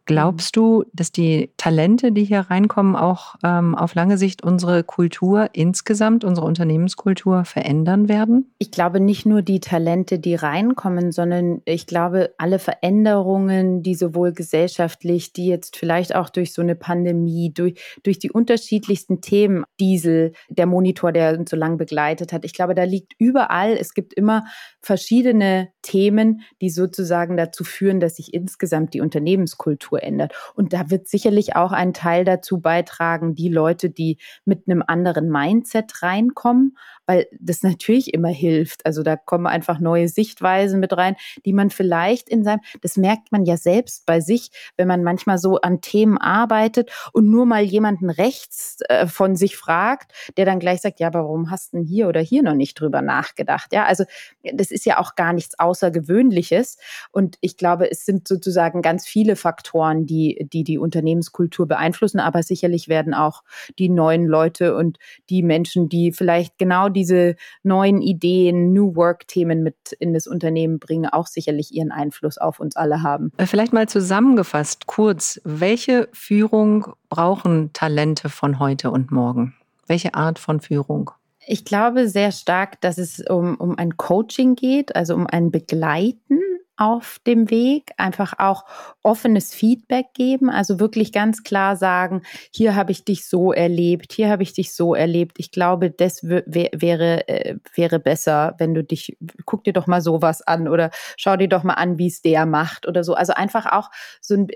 Glaubst 0.09 0.55
du, 0.55 0.85
dass 0.91 1.11
die 1.11 1.51
Talente, 1.57 2.11
die 2.11 2.23
hier 2.23 2.39
reinkommen, 2.39 2.95
auch 2.95 3.35
ähm, 3.43 3.75
auf 3.75 3.93
lange 3.93 4.17
Sicht 4.17 4.43
unsere 4.43 4.83
Kultur 4.83 5.49
insgesamt, 5.53 6.23
unsere 6.23 6.47
Unternehmenskultur 6.47 7.45
verändern 7.45 8.09
werden? 8.09 8.51
Ich 8.57 8.71
glaube 8.71 8.99
nicht 8.99 9.27
nur 9.27 9.43
die 9.43 9.59
Talente, 9.59 10.17
die 10.17 10.33
reinkommen, 10.33 11.11
sondern 11.11 11.61
ich 11.65 11.85
glaube 11.85 12.33
alle 12.39 12.57
Veränderungen, 12.57 13.83
die 13.83 13.93
sowohl 13.93 14.33
gesellschaftlich, 14.33 15.31
die 15.31 15.45
jetzt 15.45 15.77
vielleicht 15.77 16.15
auch 16.15 16.31
durch 16.31 16.53
so 16.53 16.63
eine 16.63 16.73
Pandemie, 16.73 17.53
durch, 17.53 17.79
durch 18.01 18.17
die 18.17 18.31
unterschiedlichsten 18.31 19.21
Themen, 19.21 19.63
Diesel, 19.79 20.33
der 20.49 20.65
Monitor, 20.65 21.11
der 21.11 21.37
uns 21.37 21.51
so 21.51 21.55
lange 21.55 21.77
begleitet 21.77 22.33
hat. 22.33 22.45
Ich 22.45 22.53
glaube, 22.53 22.73
da 22.73 22.83
liegt 22.83 23.13
überall, 23.19 23.73
es 23.73 23.93
gibt 23.93 24.15
immer 24.15 24.45
verschiedene 24.81 25.69
Themen, 25.83 26.41
die 26.61 26.71
sozusagen 26.71 27.37
dazu 27.37 27.63
führen, 27.63 27.99
dass 27.99 28.15
sich 28.15 28.33
insgesamt 28.33 28.95
die 28.95 29.01
Unternehmenskultur 29.01 29.98
verändert. 29.99 30.33
Und 30.55 30.73
da 30.73 30.89
wird 30.89 31.07
sicherlich 31.07 31.55
auch 31.55 31.71
ein 31.71 31.93
Teil 31.93 32.23
dazu 32.23 32.59
beitragen, 32.59 33.35
die 33.35 33.49
Leute, 33.49 33.89
die 33.89 34.17
mit 34.45 34.63
einem 34.67 34.83
anderen 34.85 35.29
Mindset 35.29 36.01
reinkommen, 36.01 36.77
weil 37.05 37.27
das 37.39 37.63
natürlich 37.63 38.13
immer 38.13 38.29
hilft. 38.29 38.85
Also 38.85 39.03
da 39.03 39.15
kommen 39.15 39.47
einfach 39.47 39.79
neue 39.79 40.07
Sichtweisen 40.07 40.79
mit 40.79 40.95
rein, 40.95 41.15
die 41.45 41.53
man 41.53 41.69
vielleicht 41.69 42.29
in 42.29 42.43
seinem, 42.43 42.61
das 42.81 42.97
merkt 42.97 43.31
man 43.31 43.45
ja 43.45 43.57
selbst 43.57 44.05
bei 44.05 44.21
sich, 44.21 44.51
wenn 44.77 44.87
man 44.87 45.03
manchmal 45.03 45.37
so 45.37 45.59
an 45.59 45.81
Themen 45.81 46.17
arbeitet 46.17 46.91
und 47.11 47.29
nur 47.29 47.45
mal 47.45 47.63
jemanden 47.63 48.09
rechts 48.09 48.77
äh, 48.87 49.07
von 49.07 49.35
sich 49.35 49.57
fragt, 49.57 50.13
der 50.37 50.45
dann 50.45 50.59
gleich 50.59 50.81
sagt, 50.81 50.99
ja, 50.99 51.11
warum 51.13 51.49
hast 51.49 51.73
du 51.73 51.77
denn 51.77 51.85
hier 51.85 52.07
oder 52.07 52.21
hier 52.21 52.43
noch 52.43 52.53
nicht 52.53 52.79
drüber 52.79 53.01
nachgedacht? 53.01 53.73
Ja, 53.73 53.85
also 53.85 54.05
das 54.53 54.69
ist 54.69 54.85
ja 54.85 54.99
auch 54.99 55.15
gar 55.15 55.33
nichts 55.33 55.57
Außergewöhnliches. 55.57 56.77
Und 57.11 57.37
ich 57.41 57.57
glaube, 57.57 57.89
es 57.89 58.05
sind 58.05 58.27
sozusagen 58.27 58.83
ganz 58.83 59.07
viele 59.07 59.35
Faktoren, 59.35 59.88
Faktoren, 59.89 60.05
die, 60.05 60.47
die 60.51 60.63
die 60.63 60.77
Unternehmenskultur 60.77 61.67
beeinflussen, 61.67 62.19
aber 62.19 62.43
sicherlich 62.43 62.87
werden 62.87 63.13
auch 63.13 63.43
die 63.77 63.89
neuen 63.89 64.25
Leute 64.25 64.75
und 64.75 64.97
die 65.29 65.43
Menschen, 65.43 65.89
die 65.89 66.11
vielleicht 66.11 66.57
genau 66.57 66.89
diese 66.89 67.35
neuen 67.63 68.01
Ideen, 68.01 68.73
New 68.73 68.95
Work-Themen 68.95 69.63
mit 69.63 69.75
in 69.99 70.13
das 70.13 70.27
Unternehmen 70.27 70.79
bringen, 70.79 71.09
auch 71.09 71.27
sicherlich 71.27 71.73
ihren 71.73 71.91
Einfluss 71.91 72.37
auf 72.37 72.59
uns 72.59 72.75
alle 72.75 73.01
haben. 73.03 73.31
Äh, 73.37 73.45
vielleicht 73.45 73.73
mal 73.73 73.87
zusammengefasst, 73.87 74.87
kurz, 74.87 75.41
welche 75.43 76.09
Führung 76.13 76.93
brauchen 77.09 77.71
Talente 77.73 78.29
von 78.29 78.59
heute 78.59 78.91
und 78.91 79.11
morgen? 79.11 79.55
Welche 79.87 80.13
Art 80.13 80.37
von 80.37 80.61
Führung? 80.61 81.11
Ich 81.47 81.65
glaube 81.65 82.07
sehr 82.07 82.31
stark, 82.31 82.79
dass 82.81 82.99
es 82.99 83.23
um, 83.27 83.55
um 83.55 83.75
ein 83.75 83.97
Coaching 83.97 84.55
geht, 84.55 84.95
also 84.95 85.15
um 85.15 85.25
ein 85.25 85.49
Begleiten 85.49 86.39
auf 86.79 87.17
dem 87.27 87.49
Weg, 87.49 87.91
einfach 87.97 88.33
auch 88.37 88.63
offenes 89.03 89.53
Feedback 89.53 90.07
geben, 90.13 90.49
also 90.49 90.79
wirklich 90.79 91.11
ganz 91.11 91.43
klar 91.43 91.75
sagen, 91.75 92.21
hier 92.53 92.73
habe 92.73 92.93
ich 92.93 93.03
dich 93.03 93.27
so 93.27 93.51
erlebt, 93.51 94.13
hier 94.13 94.29
habe 94.29 94.43
ich 94.43 94.53
dich 94.53 94.73
so 94.73 94.95
erlebt. 94.95 95.39
Ich 95.39 95.51
glaube, 95.51 95.91
das 95.91 96.23
wäre, 96.23 97.27
äh, 97.27 97.57
wäre 97.75 97.99
besser, 97.99 98.55
wenn 98.59 98.73
du 98.73 98.83
dich, 98.83 99.17
guck 99.45 99.65
dir 99.65 99.73
doch 99.73 99.87
mal 99.87 100.01
sowas 100.01 100.41
an 100.41 100.69
oder 100.69 100.89
schau 101.17 101.35
dir 101.35 101.49
doch 101.49 101.63
mal 101.63 101.73
an, 101.73 101.97
wie 101.97 102.07
es 102.07 102.21
der 102.21 102.45
macht 102.45 102.87
oder 102.87 103.03
so. 103.03 103.13
Also 103.13 103.33
einfach 103.33 103.65
auch 103.65 103.89
so 104.21 104.35
ein 104.35 104.47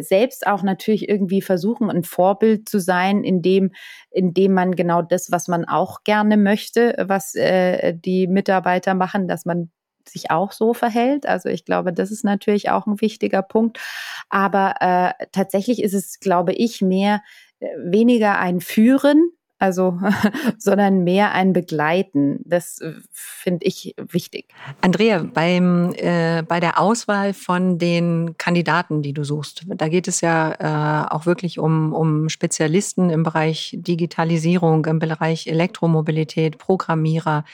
selbst 0.00 0.46
auch 0.46 0.62
natürlich 0.62 1.08
irgendwie 1.08 1.40
versuchen, 1.40 1.90
ein 1.90 2.04
Vorbild 2.04 2.68
zu 2.68 2.78
sein, 2.78 3.24
in 3.24 3.40
dem, 3.40 3.72
in 4.10 4.34
dem 4.34 4.52
man 4.52 4.72
genau 4.72 5.00
das, 5.00 5.30
was 5.30 5.48
man 5.48 5.64
auch 5.64 6.04
gerne 6.04 6.36
möchte, 6.36 6.94
was 7.06 7.34
äh, 7.34 7.94
die 7.94 8.26
Mitarbeiter 8.26 8.92
machen, 8.92 9.26
dass 9.26 9.46
man 9.46 9.70
sich 10.08 10.30
auch 10.30 10.52
so 10.52 10.74
verhält. 10.74 11.26
Also 11.26 11.48
ich 11.48 11.64
glaube, 11.64 11.92
das 11.92 12.10
ist 12.10 12.24
natürlich 12.24 12.70
auch 12.70 12.86
ein 12.86 13.00
wichtiger 13.00 13.42
Punkt. 13.42 13.78
Aber 14.28 14.74
äh, 14.80 15.26
tatsächlich 15.32 15.82
ist 15.82 15.94
es, 15.94 16.20
glaube 16.20 16.52
ich, 16.52 16.80
mehr 16.80 17.22
äh, 17.60 17.66
weniger 17.78 18.38
ein 18.38 18.60
Führen, 18.60 19.32
also, 19.60 20.00
sondern 20.58 21.04
mehr 21.04 21.32
ein 21.32 21.52
Begleiten. 21.52 22.40
Das 22.46 22.80
äh, 22.80 22.94
finde 23.12 23.66
ich 23.66 23.94
wichtig. 23.98 24.46
Andrea, 24.80 25.22
beim, 25.22 25.92
äh, 25.96 26.42
bei 26.42 26.60
der 26.60 26.80
Auswahl 26.80 27.34
von 27.34 27.78
den 27.78 28.38
Kandidaten, 28.38 29.02
die 29.02 29.12
du 29.12 29.22
suchst, 29.22 29.66
da 29.66 29.88
geht 29.88 30.08
es 30.08 30.22
ja 30.22 30.54
äh, 30.58 31.14
auch 31.14 31.26
wirklich 31.26 31.58
um, 31.58 31.92
um 31.92 32.30
Spezialisten 32.30 33.10
im 33.10 33.22
Bereich 33.22 33.76
Digitalisierung, 33.78 34.86
im 34.86 34.98
Bereich 34.98 35.46
Elektromobilität, 35.46 36.56
Programmierer. 36.56 37.44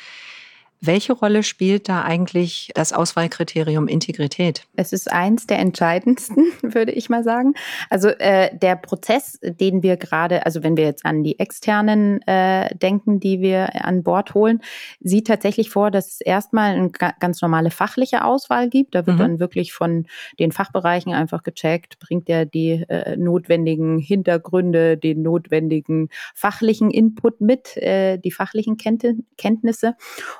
Welche 0.81 1.15
Rolle 1.15 1.43
spielt 1.43 1.89
da 1.89 2.03
eigentlich 2.03 2.71
das 2.75 2.93
Auswahlkriterium 2.93 3.89
Integrität? 3.89 4.67
Es 4.77 4.93
ist 4.93 5.11
eins 5.11 5.47
der 5.47 5.59
entscheidendsten, 5.59 6.53
würde 6.63 6.93
ich 6.93 7.09
mal 7.09 7.25
sagen. 7.25 7.55
Also 7.89 8.09
äh, 8.09 8.57
der 8.57 8.77
Prozess, 8.77 9.39
den 9.43 9.83
wir 9.83 9.97
gerade, 9.97 10.45
also 10.45 10.63
wenn 10.63 10.77
wir 10.77 10.85
jetzt 10.85 11.07
an 11.07 11.23
die 11.23 11.39
externen 11.39 12.21
äh, 12.27 12.75
denken, 12.77 13.21
die 13.21 13.41
wir 13.41 13.85
an 13.85 14.03
Bord 14.03 14.35
holen, 14.35 14.61
sieht 15.01 15.27
tatsächlich 15.27 15.71
vor, 15.71 15.91
dass 15.91 16.09
es 16.09 16.21
erstmal 16.21 16.75
eine 16.75 16.91
ganz 16.91 17.41
normale 17.41 17.71
fachliche 17.71 18.25
Auswahl 18.25 18.69
gibt. 18.69 18.95
Da 18.95 19.07
wird 19.07 19.17
mhm. 19.17 19.21
dann 19.21 19.41
wirklich 19.41 19.73
von 19.73 20.07
den 20.39 20.53
Fachbereichen 20.53 21.13
einfach 21.13 21.43
gecheckt, 21.43 21.99
bringt 21.99 22.29
er 22.29 22.45
die 22.45 22.85
äh, 22.89 23.17
notwendigen 23.17 23.99
Hintergründe, 23.99 24.99
den 24.99 25.23
notwendigen 25.23 26.11
fachlichen 26.35 26.91
Input 26.91 27.41
mit, 27.41 27.77
äh, 27.79 28.19
die 28.19 28.31
fachlichen 28.31 28.77
Kenntnisse. 28.77 29.95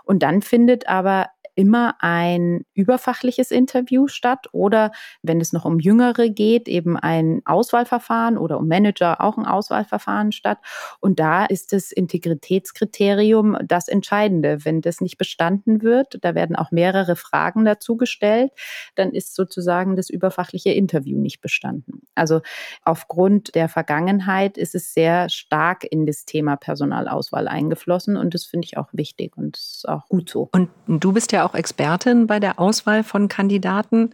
Und 0.05 0.26
dann 0.27 0.43
findet 0.43 0.89
aber 0.89 1.29
immer 1.57 1.97
ein 2.01 2.65
überfachliches 2.75 3.51
Interview 3.51 4.07
statt 4.07 4.47
oder 4.53 4.93
wenn 5.23 5.41
es 5.41 5.53
noch 5.53 5.65
um 5.65 5.81
Jüngere 5.81 6.29
geht, 6.29 6.69
eben 6.69 6.97
ein 6.97 7.41
Auswahlverfahren 7.47 8.39
oder 8.39 8.59
um 8.59 8.69
Manager 8.69 9.21
auch 9.21 9.39
ein 9.39 9.47
Auswahlverfahren 9.47 10.33
statt. 10.33 10.59
Und 11.01 11.19
da 11.19 11.47
ist 11.47 11.73
das 11.73 11.93
Integritätskriterium 11.93 13.57
das 13.65 13.89
Entscheidende. 13.89 14.65
Wenn 14.65 14.83
das 14.83 15.01
nicht 15.01 15.17
bestanden 15.17 15.83
wird, 15.83 16.19
da 16.21 16.35
werden 16.35 16.57
auch 16.57 16.71
mehrere 16.71 17.17
Fragen 17.17 17.65
dazu 17.65 17.97
gestellt, 17.97 18.53
dann 18.95 19.13
ist 19.13 19.35
sozusagen 19.35 19.97
das 19.97 20.11
überfachliche 20.11 20.71
Interview 20.71 21.19
nicht 21.19 21.41
bestanden. 21.41 22.03
Also 22.15 22.43
aufgrund 22.83 23.55
der 23.55 23.71
Vergangenheit 23.71 24.59
ist 24.59 24.75
es 24.75 24.93
sehr 24.93 25.31
stark 25.31 25.85
in 25.91 26.05
das 26.05 26.27
Thema 26.27 26.57
Personalauswahl 26.57 27.49
eingeflossen 27.49 28.19
und 28.19 28.35
das 28.35 28.45
finde 28.45 28.67
ich 28.67 28.77
auch 28.77 28.89
wichtig 28.93 29.37
und 29.39 29.57
ist 29.57 29.89
auch 29.89 30.07
gut 30.09 30.29
so. 30.29 30.51
Und 30.53 30.69
du 30.87 31.13
bist 31.13 31.33
ja 31.33 31.46
auch 31.47 31.55
Expertin 31.55 32.27
bei 32.27 32.41
der 32.41 32.59
Auswahl 32.59 33.03
von 33.05 33.29
Kandidaten. 33.29 34.11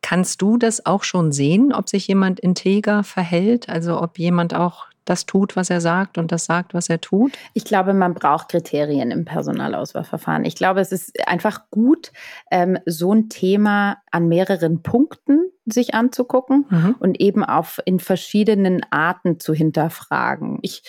Kannst 0.00 0.42
du 0.42 0.56
das 0.56 0.86
auch 0.86 1.04
schon 1.04 1.32
sehen, 1.32 1.72
ob 1.72 1.88
sich 1.88 2.08
jemand 2.08 2.40
integer 2.40 3.04
verhält? 3.04 3.68
Also 3.68 4.00
ob 4.00 4.18
jemand 4.18 4.54
auch 4.54 4.86
das 5.04 5.26
tut, 5.26 5.56
was 5.56 5.70
er 5.70 5.80
sagt 5.80 6.18
und 6.18 6.32
das 6.32 6.44
sagt, 6.44 6.74
was 6.74 6.88
er 6.88 7.00
tut? 7.00 7.32
Ich 7.54 7.64
glaube, 7.64 7.92
man 7.92 8.14
braucht 8.14 8.48
Kriterien 8.48 9.10
im 9.10 9.24
Personalauswahlverfahren. 9.24 10.44
Ich 10.44 10.54
glaube, 10.54 10.80
es 10.80 10.92
ist 10.92 11.28
einfach 11.28 11.70
gut, 11.70 12.12
ähm, 12.50 12.78
so 12.86 13.12
ein 13.12 13.28
Thema 13.28 13.98
an 14.10 14.28
mehreren 14.28 14.82
Punkten 14.82 15.50
sich 15.66 15.94
anzugucken 15.94 16.66
mhm. 16.68 16.96
und 16.98 17.20
eben 17.20 17.44
auf 17.44 17.80
in 17.84 17.98
verschiedenen 17.98 18.84
Arten 18.90 19.40
zu 19.40 19.54
hinterfragen. 19.54 20.58
Ich 20.62 20.82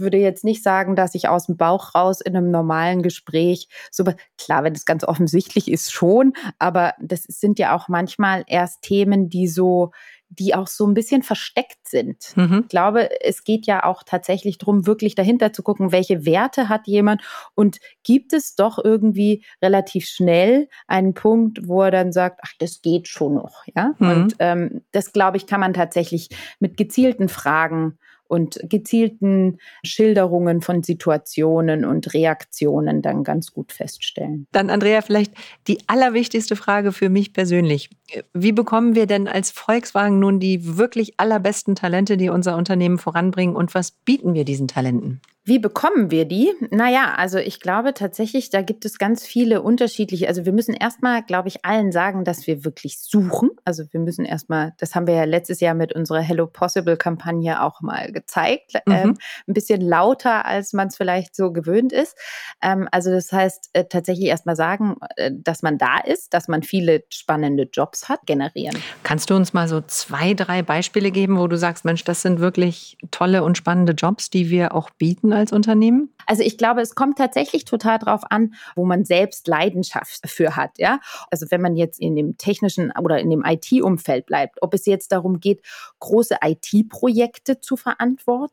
würde 0.00 0.18
jetzt 0.18 0.44
nicht 0.44 0.62
sagen, 0.62 0.96
dass 0.96 1.14
ich 1.14 1.28
aus 1.28 1.46
dem 1.46 1.56
Bauch 1.56 1.94
raus 1.94 2.20
in 2.20 2.36
einem 2.36 2.50
normalen 2.50 3.02
Gespräch 3.02 3.68
so, 3.90 4.04
klar, 4.38 4.64
wenn 4.64 4.74
es 4.74 4.84
ganz 4.84 5.04
offensichtlich 5.04 5.70
ist, 5.70 5.92
schon, 5.92 6.32
aber 6.58 6.94
das 7.00 7.22
sind 7.24 7.58
ja 7.58 7.74
auch 7.74 7.88
manchmal 7.88 8.44
erst 8.46 8.82
Themen, 8.82 9.28
die 9.28 9.48
so, 9.48 9.90
die 10.28 10.54
auch 10.54 10.66
so 10.66 10.86
ein 10.86 10.94
bisschen 10.94 11.22
versteckt 11.22 11.86
sind. 11.86 12.36
Mhm. 12.36 12.60
Ich 12.62 12.68
glaube, 12.68 13.08
es 13.22 13.44
geht 13.44 13.66
ja 13.66 13.84
auch 13.84 14.02
tatsächlich 14.02 14.58
darum, 14.58 14.86
wirklich 14.86 15.14
dahinter 15.14 15.52
zu 15.52 15.62
gucken, 15.62 15.92
welche 15.92 16.26
Werte 16.26 16.68
hat 16.68 16.86
jemand 16.86 17.22
und 17.54 17.78
gibt 18.02 18.32
es 18.32 18.54
doch 18.54 18.82
irgendwie 18.82 19.44
relativ 19.62 20.06
schnell 20.06 20.68
einen 20.86 21.14
Punkt, 21.14 21.68
wo 21.68 21.82
er 21.82 21.90
dann 21.90 22.12
sagt, 22.12 22.40
ach, 22.42 22.52
das 22.58 22.82
geht 22.82 23.08
schon 23.08 23.34
noch, 23.34 23.62
ja. 23.74 23.94
Mhm. 23.98 24.10
Und 24.10 24.36
ähm, 24.40 24.82
das 24.92 25.12
glaube 25.12 25.36
ich, 25.36 25.46
kann 25.46 25.60
man 25.60 25.74
tatsächlich 25.74 26.30
mit 26.58 26.76
gezielten 26.76 27.28
Fragen 27.28 27.98
und 28.28 28.58
gezielten 28.64 29.58
Schilderungen 29.84 30.60
von 30.60 30.82
Situationen 30.82 31.84
und 31.84 32.12
Reaktionen 32.14 33.02
dann 33.02 33.24
ganz 33.24 33.52
gut 33.52 33.72
feststellen. 33.72 34.46
Dann, 34.52 34.70
Andrea, 34.70 35.02
vielleicht 35.02 35.32
die 35.66 35.78
allerwichtigste 35.86 36.56
Frage 36.56 36.92
für 36.92 37.08
mich 37.08 37.32
persönlich. 37.32 37.90
Wie 38.32 38.52
bekommen 38.52 38.94
wir 38.94 39.06
denn 39.06 39.28
als 39.28 39.50
Volkswagen 39.50 40.18
nun 40.18 40.40
die 40.40 40.76
wirklich 40.76 41.18
allerbesten 41.18 41.74
Talente, 41.74 42.16
die 42.16 42.28
unser 42.28 42.56
Unternehmen 42.56 42.98
voranbringen 42.98 43.56
und 43.56 43.74
was 43.74 43.90
bieten 43.90 44.34
wir 44.34 44.44
diesen 44.44 44.68
Talenten? 44.68 45.20
Wie 45.48 45.60
bekommen 45.60 46.10
wir 46.10 46.24
die? 46.24 46.52
Naja, 46.72 47.14
also 47.16 47.38
ich 47.38 47.60
glaube 47.60 47.94
tatsächlich, 47.94 48.50
da 48.50 48.62
gibt 48.62 48.84
es 48.84 48.98
ganz 48.98 49.24
viele 49.24 49.62
unterschiedliche. 49.62 50.26
Also 50.26 50.44
wir 50.44 50.52
müssen 50.52 50.74
erstmal, 50.74 51.22
glaube 51.22 51.46
ich, 51.46 51.64
allen 51.64 51.92
sagen, 51.92 52.24
dass 52.24 52.48
wir 52.48 52.64
wirklich 52.64 52.98
suchen. 52.98 53.50
Also 53.64 53.84
wir 53.92 54.00
müssen 54.00 54.24
erstmal, 54.24 54.74
das 54.78 54.96
haben 54.96 55.06
wir 55.06 55.14
ja 55.14 55.22
letztes 55.22 55.60
Jahr 55.60 55.74
mit 55.74 55.92
unserer 55.92 56.20
Hello 56.20 56.48
Possible 56.48 56.96
Kampagne 56.96 57.62
auch 57.62 57.80
mal 57.80 58.10
gezeigt. 58.16 58.72
Mhm. 58.86 58.94
Ähm, 58.94 59.18
ein 59.46 59.52
bisschen 59.52 59.82
lauter, 59.82 60.46
als 60.46 60.72
man 60.72 60.88
es 60.88 60.96
vielleicht 60.96 61.36
so 61.36 61.52
gewöhnt 61.52 61.92
ist. 61.92 62.16
Ähm, 62.62 62.88
also 62.90 63.10
das 63.10 63.30
heißt, 63.30 63.68
äh, 63.74 63.84
tatsächlich 63.84 64.28
erstmal 64.28 64.56
sagen, 64.56 64.96
äh, 65.16 65.30
dass 65.34 65.62
man 65.62 65.76
da 65.76 65.98
ist, 65.98 66.32
dass 66.32 66.48
man 66.48 66.62
viele 66.62 67.04
spannende 67.10 67.68
Jobs 67.70 68.08
hat, 68.08 68.20
generieren. 68.24 68.76
Kannst 69.02 69.28
du 69.28 69.36
uns 69.36 69.52
mal 69.52 69.68
so 69.68 69.82
zwei, 69.82 70.32
drei 70.32 70.62
Beispiele 70.62 71.10
geben, 71.10 71.38
wo 71.38 71.46
du 71.46 71.58
sagst, 71.58 71.84
Mensch, 71.84 72.04
das 72.04 72.22
sind 72.22 72.40
wirklich 72.40 72.96
tolle 73.10 73.44
und 73.44 73.58
spannende 73.58 73.92
Jobs, 73.92 74.30
die 74.30 74.48
wir 74.48 74.74
auch 74.74 74.88
bieten 74.88 75.34
als 75.34 75.52
Unternehmen? 75.52 76.08
Also 76.26 76.42
ich 76.42 76.56
glaube, 76.56 76.80
es 76.80 76.94
kommt 76.94 77.18
tatsächlich 77.18 77.66
total 77.66 77.98
drauf 77.98 78.22
an, 78.30 78.54
wo 78.74 78.84
man 78.84 79.04
selbst 79.04 79.46
Leidenschaft 79.46 80.28
für 80.28 80.56
hat, 80.56 80.78
ja. 80.78 81.00
Also 81.30 81.46
wenn 81.50 81.60
man 81.60 81.76
jetzt 81.76 82.00
in 82.00 82.16
dem 82.16 82.36
technischen 82.38 82.92
oder 82.98 83.20
in 83.20 83.30
dem 83.30 83.44
IT-Umfeld 83.44 84.26
bleibt, 84.26 84.62
ob 84.62 84.74
es 84.74 84.86
jetzt 84.86 85.12
darum 85.12 85.38
geht, 85.38 85.60
große 86.00 86.36
IT-Projekte 86.42 87.60
zu 87.60 87.76
verantworten, 87.76 88.05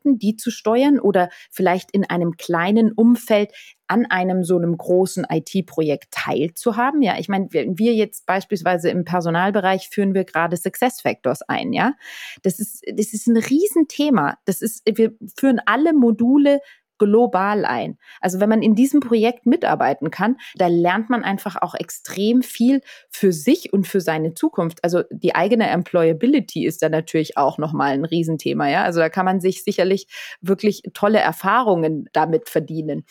die 0.06 0.36
zu 0.36 0.52
steuern 0.52 1.00
oder 1.00 1.30
vielleicht 1.52 1.92
in 1.92 2.10
einem 2.10 2.38
kleinen 2.38 2.92
Umfeld 2.92 3.52
an 3.88 4.06
einem 4.06 4.44
so 4.44 4.58
einem 4.58 4.76
großen 4.76 5.26
IT-Projekt 5.30 6.12
teilzuhaben. 6.12 7.02
Ja, 7.02 7.20
ich 7.20 7.30
meine, 7.30 7.48
wir 7.52 7.94
jetzt 7.94 8.26
beispielsweise 8.26 8.90
im 8.90 9.06
Personalbereich 9.06 9.90
führen 9.90 10.14
wir 10.14 10.24
gerade 10.24 10.58
Success 10.58 11.02
Factors 11.02 11.42
ein. 11.44 11.74
Ja, 11.74 11.94
das 12.42 12.60
ist, 12.60 12.84
das 12.92 13.14
ist 13.14 13.28
ein 13.28 13.38
Riesenthema. 13.38 14.38
Das 14.46 14.62
ist, 14.62 14.84
wir 14.86 15.14
führen 15.38 15.62
alle 15.66 15.94
Module 15.94 16.60
global 17.04 17.66
ein. 17.66 17.98
Also 18.22 18.40
wenn 18.40 18.50
man 18.50 18.62
in 18.62 18.76
diesem 18.76 19.02
Projekt 19.02 19.46
mitarbeiten 19.46 20.10
kann, 20.10 20.38
da 20.56 20.68
lernt 20.68 21.10
man 21.10 21.24
einfach 21.24 21.58
auch 21.62 21.76
extrem 21.76 22.42
viel 22.42 22.82
für 23.10 23.34
sich 23.34 23.74
und 23.74 23.88
für 23.88 24.00
seine 24.00 24.34
Zukunft. 24.34 24.84
Also 24.84 25.04
die 25.12 25.36
eigene 25.36 25.70
Employability 25.70 26.66
ist 26.66 26.82
da 26.82 26.88
natürlich 26.88 27.38
auch 27.38 27.58
nochmal 27.58 27.92
ein 27.92 28.06
Riesenthema. 28.06 28.70
Ja, 28.70 28.84
also 28.84 29.00
da 29.00 29.10
kann 29.10 29.26
man 29.26 29.42
sich 29.42 29.64
sicherlich 29.64 30.08
wirklich 30.40 30.84
tolle 30.94 31.20
Erfahrungen 31.20 32.08
damit 32.14 32.48
verdienen. 32.48 33.04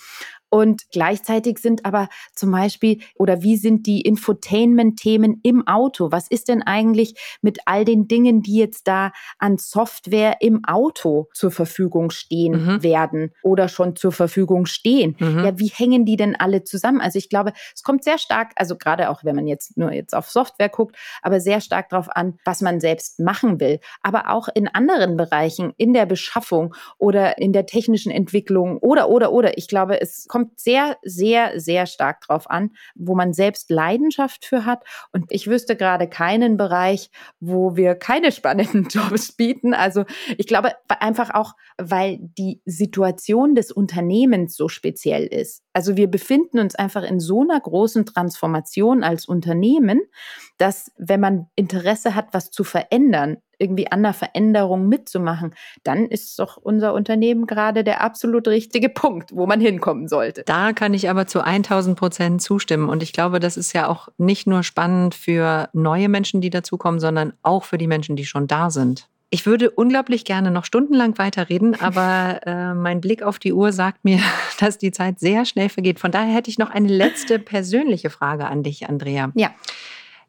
Und 0.53 0.91
gleichzeitig 0.93 1.59
sind 1.61 1.87
aber 1.87 2.11
zum 2.35 2.51
Beispiel, 2.51 3.01
oder 3.15 3.43
wie 3.43 3.57
sind 3.57 3.87
die 3.87 4.03
Infotainment-Themen 4.03 5.41
im 5.43 5.67
Auto? 5.67 6.13
Was 6.13 6.29
ist 6.29 6.49
denn 6.49 6.61
eigentlich 6.61 7.15
mit 7.41 7.61
all 7.65 7.87
den 7.87 8.07
Dingen, 8.07 8.43
die 8.43 8.59
jetzt 8.59 8.87
da 8.87 9.13
an 9.39 9.57
Software 9.57 10.37
im 10.41 10.63
Auto 10.67 11.31
zur 11.33 11.53
Verfügung 11.53 12.11
stehen 12.11 12.67
mhm. 12.67 12.83
werden 12.83 13.33
oder 13.43 13.69
schon 13.69 13.97
zur 13.97 14.13
Verfügung 14.13 14.67
stehen? 14.67 15.17
Mhm. 15.19 15.43
Ja, 15.43 15.59
wie 15.59 15.69
hängen 15.69 16.05
die 16.05 16.17
denn 16.17 16.37
alle 16.37 16.65
zusammen? 16.65 17.01
Also 17.01 17.19
ich 17.19 17.31
glaube, 17.31 17.55
es 17.75 17.83
kommt 17.83 18.05
sehr 18.05 18.19
stark, 18.19 18.53
also 18.57 18.77
gerade 18.77 19.09
auch 19.09 19.25
wenn 19.25 19.35
man 19.35 19.47
jetzt 19.47 19.79
nur 19.79 19.91
jetzt 19.91 20.15
auf 20.15 20.29
Software 20.29 20.69
guckt, 20.69 20.97
aber 21.23 21.41
sehr 21.41 21.63
stark 21.63 21.89
darauf 21.89 22.15
an, 22.15 22.39
was 22.45 22.61
man 22.61 22.79
selbst 22.79 23.21
machen 23.21 23.59
will. 23.59 23.81
Aber 24.03 24.29
auch 24.29 24.49
in 24.55 24.69
anderen 24.69 25.17
Bereichen, 25.17 25.73
in 25.79 25.95
der 25.95 26.05
Beschaffung 26.05 26.75
oder 26.99 27.39
in 27.39 27.55
der 27.55 27.65
technischen 27.65 28.13
Entwicklung 28.13 28.77
oder, 28.77 29.09
oder, 29.09 29.33
oder. 29.33 29.57
Ich 29.57 29.67
glaube, 29.67 29.99
es 29.99 30.27
kommt 30.29 30.42
kommt 30.43 30.59
sehr, 30.59 30.99
sehr, 31.03 31.61
sehr 31.61 31.87
stark 31.87 32.21
drauf 32.23 32.51
an, 32.51 32.71
wo 32.95 33.15
man 33.15 33.33
selbst 33.33 33.71
Leidenschaft 33.71 34.45
für 34.45 34.65
hat. 34.65 34.85
Und 35.13 35.27
ich 35.31 35.47
wüsste 35.47 35.77
gerade 35.77 36.09
keinen 36.09 36.57
Bereich, 36.57 37.11
wo 37.41 37.77
wir 37.77 37.95
keine 37.95 38.33
spannenden 38.33 38.85
Jobs 38.91 39.33
bieten. 39.33 39.75
Also 39.75 40.05
ich 40.39 40.47
glaube 40.47 40.73
einfach 40.89 41.31
auch, 41.35 41.55
weil 41.79 42.19
die 42.21 42.61
Situation 42.65 43.55
des 43.55 43.71
Unternehmens 43.71 44.57
so 44.57 44.69
speziell 44.69 45.27
ist. 45.27 45.63
Also 45.73 45.97
wir 45.97 46.09
befinden 46.09 46.59
uns 46.59 46.75
einfach 46.75 47.03
in 47.03 47.21
so 47.21 47.43
einer 47.43 47.61
großen 47.61 48.05
Transformation 48.07 49.05
als 49.05 49.27
Unternehmen, 49.27 50.01
dass 50.59 50.93
wenn 50.97 51.21
man 51.21 51.47
Interesse 51.57 52.15
hat, 52.15 52.29
was 52.33 52.51
zu 52.51 52.65
verändern, 52.65 53.39
irgendwie 53.63 53.91
an 53.91 54.03
der 54.03 54.13
Veränderung 54.13 54.89
mitzumachen, 54.89 55.55
dann 55.85 56.07
ist 56.07 56.39
doch 56.39 56.57
unser 56.57 56.93
Unternehmen 56.93 57.47
gerade 57.47 57.85
der 57.85 58.03
absolut 58.03 58.49
richtige 58.49 58.89
Punkt, 58.91 59.35
wo 59.35 59.47
man 59.47 59.61
hinkommen 59.61 60.09
sollte. 60.09 60.43
Da 60.45 60.73
kann 60.73 60.93
ich 60.93 61.09
aber 61.09 61.27
zu 61.27 61.41
1000 61.41 61.99
Prozent 61.99 62.43
zustimmen. 62.43 62.89
Und 62.89 63.03
ich 63.03 63.13
glaube, 63.13 63.41
das 63.41 63.57
ist 63.57 63.73
ja 63.73 63.89
auch 63.89 64.09
nicht 64.19 64.47
nur 64.47 64.63
spannend 64.63 65.15
für 65.15 65.69
neue 65.73 66.09
Menschen, 66.09 66.41
die 66.41 66.51
dazukommen, 66.51 67.01
sondern 67.01 67.33
auch 67.43 67.65
für 67.65 67.79
die 67.79 67.87
Menschen, 67.87 68.17
die 68.17 68.27
schon 68.27 68.47
da 68.47 68.71
sind. 68.71 69.09
Ich 69.35 69.47
würde 69.47 69.71
unglaublich 69.71 70.27
gerne 70.27 70.51
noch 70.51 70.67
stundenlang 70.67 71.17
weiterreden, 71.17 71.75
aber 71.81 72.41
äh, 72.45 72.75
mein 72.75 73.01
Blick 73.01 73.23
auf 73.23 73.39
die 73.39 73.55
Uhr 73.55 73.73
sagt 73.73 74.05
mir, 74.05 74.21
dass 74.61 74.77
die 74.77 74.93
Zeit 74.93 75.21
sehr 75.21 75.47
schnell 75.47 75.71
vergeht. 75.71 76.01
Von 76.01 76.11
daher 76.11 76.35
hätte 76.35 76.51
ich 76.51 76.59
noch 76.59 76.71
eine 76.71 76.89
letzte 76.89 77.39
persönliche 77.39 78.11
Frage 78.11 78.47
an 78.47 78.63
dich, 78.63 78.89
Andrea. 78.89 79.33
Ja. 79.35 79.51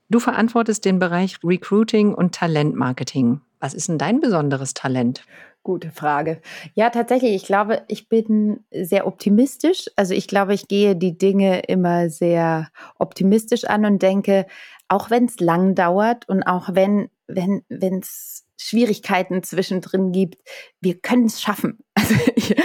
Du 0.10 0.20
verantwortest 0.20 0.86
den 0.86 1.00
Bereich 1.00 1.38
Recruiting 1.44 2.14
und 2.14 2.36
Talentmarketing. 2.36 3.42
Was 3.60 3.74
ist 3.74 3.90
denn 3.90 3.98
dein 3.98 4.20
besonderes 4.20 4.74
Talent? 4.74 5.26
Gute 5.64 5.92
Frage. 5.92 6.42
Ja, 6.74 6.90
tatsächlich, 6.90 7.34
ich 7.34 7.46
glaube, 7.46 7.84
ich 7.88 8.10
bin 8.10 8.66
sehr 8.72 9.08
optimistisch. 9.08 9.90
Also 9.96 10.14
ich 10.14 10.28
glaube, 10.28 10.54
ich 10.54 10.68
gehe 10.68 10.96
die 10.98 11.18
Dinge 11.18 11.62
immer 11.62 12.10
sehr 12.10 12.70
optimistisch 13.00 13.64
an 13.64 13.86
und 13.86 14.02
denke, 14.02 14.46
auch 14.90 15.10
wenn 15.10 15.26
es 15.26 15.40
lang 15.40 15.74
dauert 15.74 16.28
und 16.28 16.44
auch 16.44 16.76
wenn 16.76 17.10
wenn 17.28 17.64
es 18.00 18.46
Schwierigkeiten 18.58 19.44
zwischendrin 19.44 20.12
gibt, 20.12 20.38
wir 20.82 21.00
können 21.00 21.26
es 21.26 21.42
schaffen. 21.42 21.80
Also 21.96 22.16
ich 22.36 22.56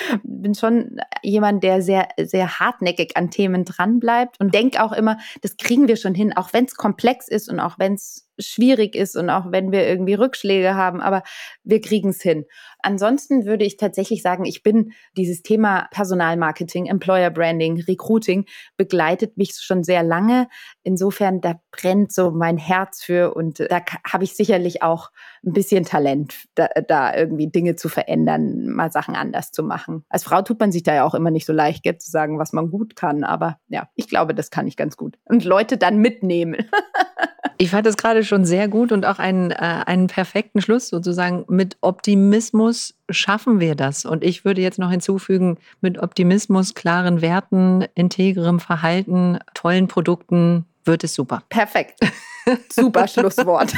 bin 0.48 0.54
schon 0.54 1.00
jemand, 1.22 1.62
der 1.62 1.82
sehr, 1.82 2.08
sehr 2.16 2.58
hartnäckig 2.58 3.16
an 3.16 3.30
Themen 3.30 3.64
dranbleibt 3.64 4.40
und 4.40 4.54
denke 4.54 4.82
auch 4.82 4.92
immer, 4.92 5.18
das 5.42 5.56
kriegen 5.56 5.88
wir 5.88 5.96
schon 5.96 6.14
hin, 6.14 6.34
auch 6.37 6.52
wenn 6.52 6.64
es 6.64 6.74
komplex 6.74 7.28
ist 7.28 7.50
und 7.50 7.61
auch 7.61 7.78
wenn 7.78 7.94
es 7.94 8.27
schwierig 8.38 8.94
ist 8.94 9.16
und 9.16 9.31
auch 9.31 9.51
wenn 9.51 9.72
wir 9.72 9.87
irgendwie 9.87 10.14
Rückschläge 10.14 10.74
haben, 10.74 11.01
aber 11.01 11.22
wir 11.64 11.81
kriegen 11.81 12.11
es 12.11 12.22
hin. 12.22 12.44
Ansonsten 12.81 13.44
würde 13.44 13.64
ich 13.64 13.77
tatsächlich 13.77 14.22
sagen, 14.22 14.44
ich 14.44 14.62
bin 14.62 14.92
dieses 15.16 15.42
Thema 15.42 15.88
Personalmarketing, 15.90 16.87
Employer 16.87 17.31
Branding, 17.31 17.83
Recruiting 17.83 18.46
begleitet 18.77 19.37
mich 19.37 19.55
schon 19.57 19.83
sehr 19.83 20.03
lange. 20.03 20.48
Insofern, 20.85 21.40
da 21.40 21.61
brennt 21.72 22.12
so 22.12 22.31
mein 22.31 22.57
Herz 22.57 23.03
für 23.03 23.35
und 23.35 23.61
da 23.61 23.81
habe 24.11 24.24
ich 24.24 24.37
sicherlich 24.37 24.83
auch 24.83 25.11
ein 25.44 25.53
bisschen 25.53 25.85
Talent, 25.85 26.46
da, 26.55 26.68
da, 26.87 27.14
irgendwie 27.16 27.48
Dinge 27.48 27.77
zu 27.77 27.88
verändern, 27.88 28.68
mal 28.68 28.92
Sachen 28.92 29.16
anders 29.16 29.51
zu 29.51 29.62
machen. 29.62 30.05
Als 30.09 30.24
Frau 30.24 30.42
tut 30.42 30.61
man 30.61 30.72
sich 30.72 30.83
da 30.83 30.94
ja 30.94 31.05
auch 31.05 31.14
immer 31.14 31.31
nicht 31.31 31.46
so 31.46 31.53
leicht, 31.53 31.83
gell, 31.83 31.98
zu 31.98 32.11
sagen, 32.11 32.38
was 32.38 32.53
man 32.53 32.70
gut 32.70 32.96
kann, 32.96 33.24
aber 33.24 33.59
ja, 33.68 33.88
ich 33.94 34.09
glaube, 34.09 34.35
das 34.35 34.51
kann 34.51 34.66
ich 34.66 34.77
ganz 34.77 34.96
gut. 34.96 35.18
Und 35.24 35.44
Leute 35.44 35.79
dann 35.79 35.98
mitnehmen. 35.98 36.57
Ich 37.57 37.70
fand 37.70 37.87
das 37.87 37.96
gerade 37.96 38.24
schon 38.24 38.44
sehr 38.44 38.68
gut 38.68 38.92
und 38.92 39.07
auch 39.07 39.18
einen, 39.18 39.51
äh, 39.51 39.57
einen 39.87 40.07
perfekten 40.09 40.61
Schluss 40.61 40.88
sozusagen. 40.88 41.44
Mit 41.48 41.77
Optimismus 41.81 42.94
schaffen 43.11 43.61
wir 43.61 43.74
das. 43.74 44.05
Und 44.05 44.24
ich 44.24 44.44
würde 44.44 44.61
jetzt 44.61 44.79
noch 44.79 44.90
hinzufügen, 44.90 45.59
mit 45.81 45.98
Optimismus, 45.98 46.74
klaren 46.74 47.20
Werten, 47.20 47.85
integrem 47.94 48.61
Verhalten, 48.61 49.38
tollen 49.55 49.88
Produkten 49.88 50.66
wird 50.85 51.05
es 51.05 51.14
super. 51.14 51.42
Perfekt. 51.48 52.01
Super 52.72 53.07
Schlusswort. 53.09 53.72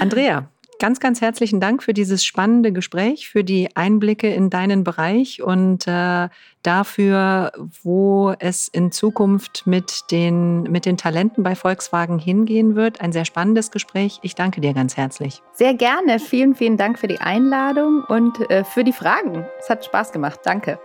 Andrea, 0.00 0.48
Ganz, 0.80 1.00
ganz 1.00 1.20
herzlichen 1.20 1.58
Dank 1.58 1.82
für 1.82 1.92
dieses 1.92 2.24
spannende 2.24 2.72
Gespräch, 2.72 3.28
für 3.28 3.42
die 3.42 3.74
Einblicke 3.74 4.32
in 4.32 4.48
deinen 4.48 4.84
Bereich 4.84 5.42
und 5.42 5.88
äh, 5.88 6.28
dafür, 6.62 7.50
wo 7.82 8.32
es 8.38 8.68
in 8.68 8.92
Zukunft 8.92 9.66
mit 9.66 10.12
den, 10.12 10.62
mit 10.62 10.86
den 10.86 10.96
Talenten 10.96 11.42
bei 11.42 11.56
Volkswagen 11.56 12.20
hingehen 12.20 12.76
wird. 12.76 13.00
Ein 13.00 13.10
sehr 13.10 13.24
spannendes 13.24 13.72
Gespräch. 13.72 14.20
Ich 14.22 14.36
danke 14.36 14.60
dir 14.60 14.72
ganz 14.72 14.96
herzlich. 14.96 15.42
Sehr 15.52 15.74
gerne. 15.74 16.20
Vielen, 16.20 16.54
vielen 16.54 16.76
Dank 16.76 17.00
für 17.00 17.08
die 17.08 17.20
Einladung 17.20 18.04
und 18.04 18.48
äh, 18.48 18.62
für 18.62 18.84
die 18.84 18.92
Fragen. 18.92 19.46
Es 19.58 19.68
hat 19.68 19.84
Spaß 19.84 20.12
gemacht. 20.12 20.40
Danke. 20.44 20.78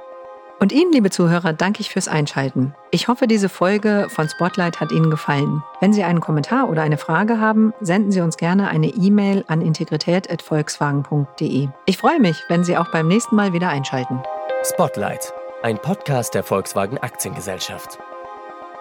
Und 0.59 0.71
Ihnen, 0.71 0.93
liebe 0.93 1.09
Zuhörer, 1.09 1.53
danke 1.53 1.81
ich 1.81 1.89
fürs 1.89 2.07
Einschalten. 2.07 2.75
Ich 2.91 3.07
hoffe, 3.07 3.25
diese 3.27 3.49
Folge 3.49 4.07
von 4.09 4.29
Spotlight 4.29 4.79
hat 4.79 4.91
Ihnen 4.91 5.09
gefallen. 5.09 5.63
Wenn 5.81 5.93
Sie 5.93 6.03
einen 6.03 6.21
Kommentar 6.21 6.69
oder 6.69 6.83
eine 6.83 6.97
Frage 6.97 7.39
haben, 7.39 7.73
senden 7.81 8.11
Sie 8.11 8.21
uns 8.21 8.37
gerne 8.37 8.69
eine 8.69 8.87
E-Mail 8.87 9.43
an 9.47 9.61
integrität.volkswagen.de. 9.61 11.69
Ich 11.85 11.97
freue 11.97 12.19
mich, 12.19 12.43
wenn 12.47 12.63
Sie 12.63 12.77
auch 12.77 12.91
beim 12.91 13.07
nächsten 13.07 13.35
Mal 13.35 13.53
wieder 13.53 13.69
einschalten. 13.69 14.21
Spotlight, 14.63 15.33
ein 15.63 15.77
Podcast 15.77 16.33
der 16.33 16.43
Volkswagen 16.43 16.97
Aktiengesellschaft. 16.97 17.99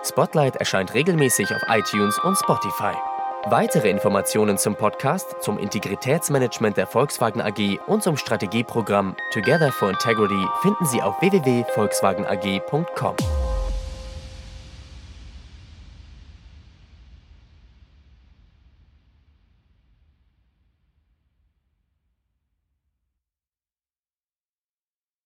Spotlight 0.04 0.56
erscheint 0.56 0.94
regelmäßig 0.94 1.54
auf 1.54 1.62
iTunes 1.68 2.18
und 2.20 2.36
Spotify. 2.36 2.94
Weitere 3.46 3.90
Informationen 3.90 4.56
zum 4.56 4.76
Podcast, 4.76 5.34
zum 5.40 5.58
Integritätsmanagement 5.58 6.76
der 6.76 6.86
Volkswagen 6.86 7.40
AG 7.40 7.80
und 7.88 8.00
zum 8.00 8.16
Strategieprogramm 8.16 9.16
Together 9.32 9.72
for 9.72 9.90
Integrity 9.90 10.46
finden 10.62 10.86
Sie 10.86 11.02
auf 11.02 11.20
www.volkswagenag.com. 11.20 13.41